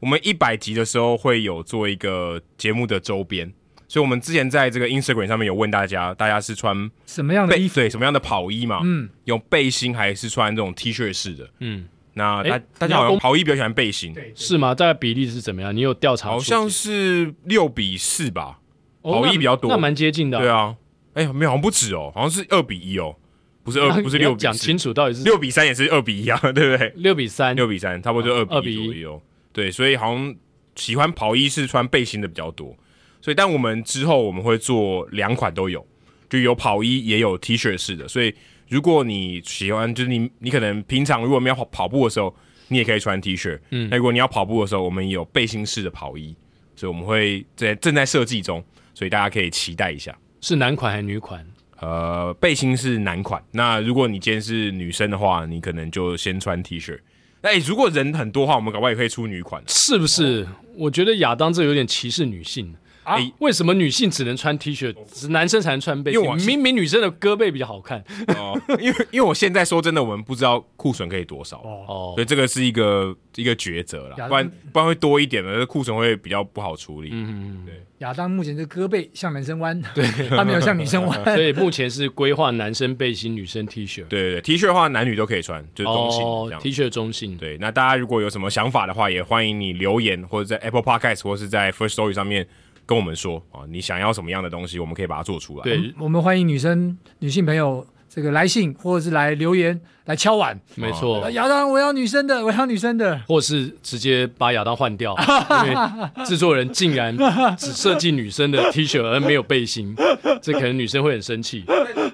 [0.00, 3.52] 我们一百集的时候会有做一个节目的周边，
[3.88, 7.76] 所以我们之前在这个 Instagram 上面有问大家，大家是穿什么样的衣服？
[7.76, 8.80] 对，什么样的跑衣嘛？
[8.84, 11.48] 嗯，有背心还是穿这种 T 恤式的？
[11.60, 14.74] 嗯，那大大家好像跑衣比较喜欢背心，是吗？
[14.74, 15.74] 大概比例是怎么样？
[15.74, 16.28] 你有调查？
[16.28, 18.58] 好像是六比四吧，
[19.02, 20.38] 跑衣比较多，那蛮接近的。
[20.38, 20.76] 对啊。
[21.14, 23.16] 哎呀，没有，好像不止哦，好像是二比一哦，
[23.62, 24.40] 不是二，不是六比。
[24.40, 26.92] 讲清楚到底是六比三也是二比一啊， 对不对？
[26.96, 29.22] 六比三，六比三，差不多就二比一左右。
[29.52, 30.34] 对，所以好像
[30.76, 32.76] 喜欢跑衣是穿背心的比较多。
[33.22, 35.86] 所以，但我们之后我们会做两款都有，
[36.28, 38.06] 就有跑衣也有 T 恤式的。
[38.06, 38.34] 所以，
[38.68, 42.34] 如果你喜欢，就是你你可能平常如果没有跑跑步的时候，
[42.68, 43.58] 你也可以穿 T 恤。
[43.70, 46.36] 嗯，那如果你要跑步的时候，我们有背心式的跑衣，
[46.76, 48.62] 所以我们会在正在设计中，
[48.92, 50.14] 所以大家可以期待一下。
[50.46, 51.42] 是男款还是女款？
[51.80, 53.42] 呃，背心是男款。
[53.52, 56.94] 那如果你今天是女生的话，你可能就先穿 T 恤。
[57.40, 60.42] 哎、欸，如果人很多的话，我们搞不好也可以出女款，是不是？
[60.42, 62.74] 哦、我觉得亚当这有点歧视女性。
[63.04, 66.46] 哎、啊，为什么女性只能穿 T 恤，只男生才能穿背心？
[66.46, 68.02] 明明女生的胳背比较好看。
[68.36, 77.10] 哦，因为因为我现在说真的，我们不知道库存可以多少哦，所以这个是一个一个抉择了，不然不然会多一点的，这库存会比较不好处理。
[77.12, 77.32] 嗯嗯
[77.62, 77.82] 嗯，对。
[77.98, 84.04] 亚当目前的胳背向男生弯，对，他没有向女生弯， 所以目前是规划男生背心、女生 T 恤。
[84.08, 86.60] 对对对，T 恤的话男女都可以穿，就是中性这样。
[86.60, 87.38] T 恤中性。
[87.38, 92.46] 对，那大家如果有什么想法的话，也欢迎你留言或者在 Apple Podcast 或是在 First Story 上面。
[92.86, 95.62] 跟我们说啊，你想要什么样的东西，我们可以把它做出来。
[95.62, 101.28] 对，我们欢迎女生、女性朋友这个来信或者是来留言来敲碗，没错。
[101.30, 105.16] 亚当，我要女生的，我要女生的，或是直接把亚当换掉，
[105.66, 107.16] 因为制作人竟然
[107.56, 109.96] 只设计女生的 T 恤而没有背心，
[110.42, 111.64] 这可能女生会很生气，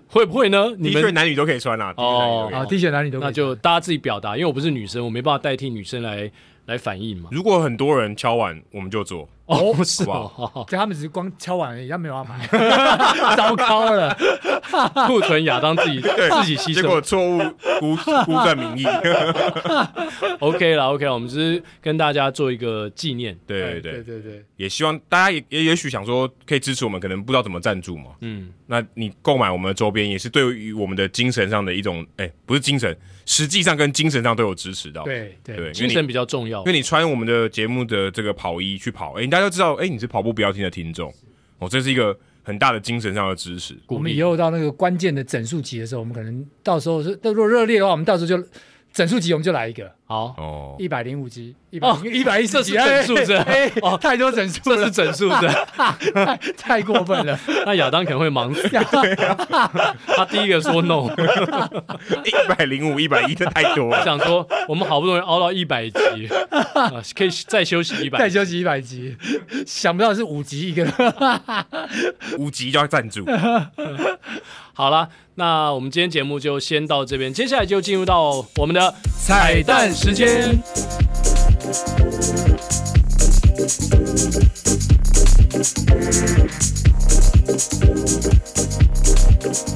[0.08, 0.68] 会不会呢？
[0.78, 1.92] 你们男女都可以穿啊。
[1.96, 6.30] 哦，啊，T 恤男女都可以，那就大家自己表达，因为我不是女生，我没办法代替女生来
[6.66, 7.28] 来反应嘛。
[7.32, 9.28] 如果很多人敲碗，我们就做。
[9.50, 10.30] 哦，不是吧？
[10.68, 12.46] 就他们只是光敲碗而已，他没有要买，
[13.36, 14.16] 糟糕了，
[15.06, 17.38] 库存亚当自己 自己吸收，结果错误
[17.80, 18.86] 估估算名义。
[20.38, 23.92] OK 了，OK，我们只是跟大家做一个纪念，对对对。
[23.92, 32.96] 对对对，也希望大家也也也许想说可以支持我们，可能不知道怎么赞助嘛，嗯，那你购买我们的周边也是对于我们的精神上的一种，哎，不是精神，
[33.30, 41.14] 实际上跟精神上都有支持到，对对，精神比较重要，因为你穿我们的节目的这个跑衣去跑，哎，大家都知道，哎，你是跑步不要听的听众，
[41.58, 43.78] 哦，这是一个很大的精神上的支持。
[43.86, 48.48] 我们以后到那个关键的整数集的时候，我们可能到时候是如果热烈的话，我们到时候就
[48.92, 50.34] 整数集我们就来一个，好。
[50.38, 53.46] 哦，一百零五集，一百一百一十集，整数的，
[53.80, 55.68] 哦，太多整数，这是整数的，
[56.12, 57.38] 太太过分了。
[57.64, 58.68] 那亚当可能会忙死，
[60.08, 61.08] 他第一个说 no，
[62.24, 64.04] 一百零五、一百一的太多了。
[64.04, 66.28] 想说我们好不容易熬到一百集，
[67.14, 69.16] 可以再休息一百，再休息一百集，
[69.64, 70.84] 想不到是五集一个，
[72.36, 73.24] 五集就要赞助。
[74.72, 80.58] 好了，那我们今天节目就先到这边，接下来就进入到我们的彩蛋时间。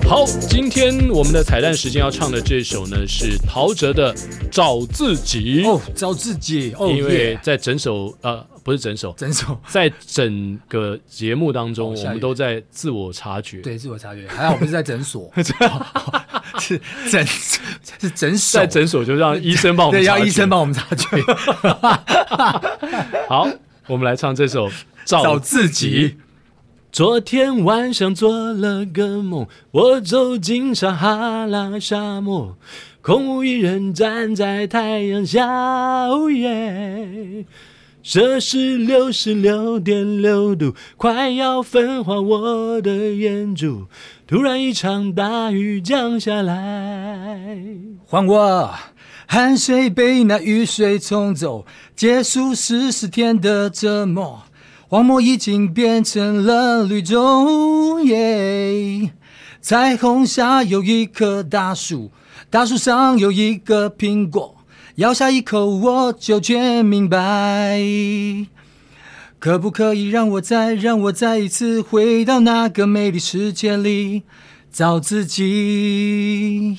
[0.08, 4.14] 好，今天我们的彩蛋时间要唱的这首呢是陶喆的
[4.50, 9.56] 《找自己》哦，找自己哦，因为在整首呃不是整首，整首。
[9.68, 15.30] 在整个节目当中，我们都在自我察觉，对，自我察觉，还好我们是在诊所，
[16.58, 21.06] 是诊是诊所，在诊所就让医生帮我们，对，要医生帮我们察觉。
[23.28, 23.46] 好，
[23.86, 24.68] 我们来唱这首
[25.04, 26.08] 《找自己》。
[26.90, 32.56] 昨天晚上做了个梦，我走进撒哈拉沙漠，
[33.02, 35.44] 空无一人站在太阳下，
[36.06, 37.44] 哦耶，
[38.04, 43.86] 摄氏六十六点六度，快要焚化我的眼珠。
[44.26, 47.66] 突然一场大雨降下来，
[48.04, 48.74] 换我
[49.26, 51.64] 汗水被那雨水冲走，
[51.96, 54.42] 结束十四天的折磨。
[54.86, 59.12] 荒漠已经变成了绿洲，耶！
[59.62, 62.12] 彩虹下有一棵大树，
[62.50, 64.53] 大树上有一个苹果，
[64.96, 67.80] 咬下一口我就全明白。
[69.40, 74.22] 可不可以让我再让我再一次回到那个美丽世界里
[74.72, 76.78] 找自己？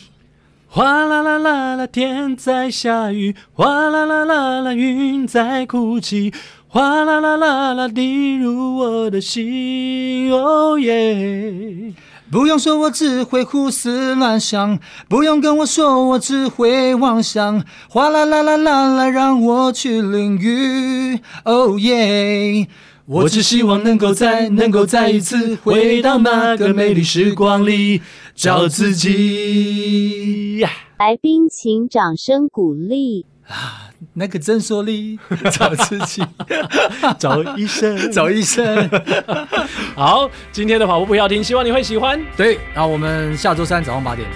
[0.67, 6.33] 哗啦啦啦啦，天在下雨，哗啦啦啦啦，云在哭泣。
[6.67, 11.93] 哗啦啦啦啦，滴入我的心，哦耶！
[12.35, 14.77] 不用说，我只会胡思乱想；
[15.07, 17.63] 不用跟我说，我只会妄想。
[17.87, 22.67] 哗啦啦啦啦啦，让我去淋雨，哦耶！
[23.05, 28.01] 我只希望能够再能够再一次回到那个美丽时光里
[28.35, 30.59] 找自己。
[30.99, 33.25] 来宾请掌声鼓励。
[33.47, 35.19] 啊，那个诊所里
[35.51, 36.23] 找自己，
[37.19, 38.89] 找医生， 找医生。
[39.95, 42.21] 好，今天的跑步不要停，希望你会喜欢。
[42.37, 44.27] 对，那我们下周三早上八点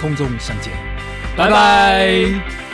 [0.00, 0.72] 空中相见，
[1.36, 1.50] 拜拜。
[1.50, 2.71] 拜拜。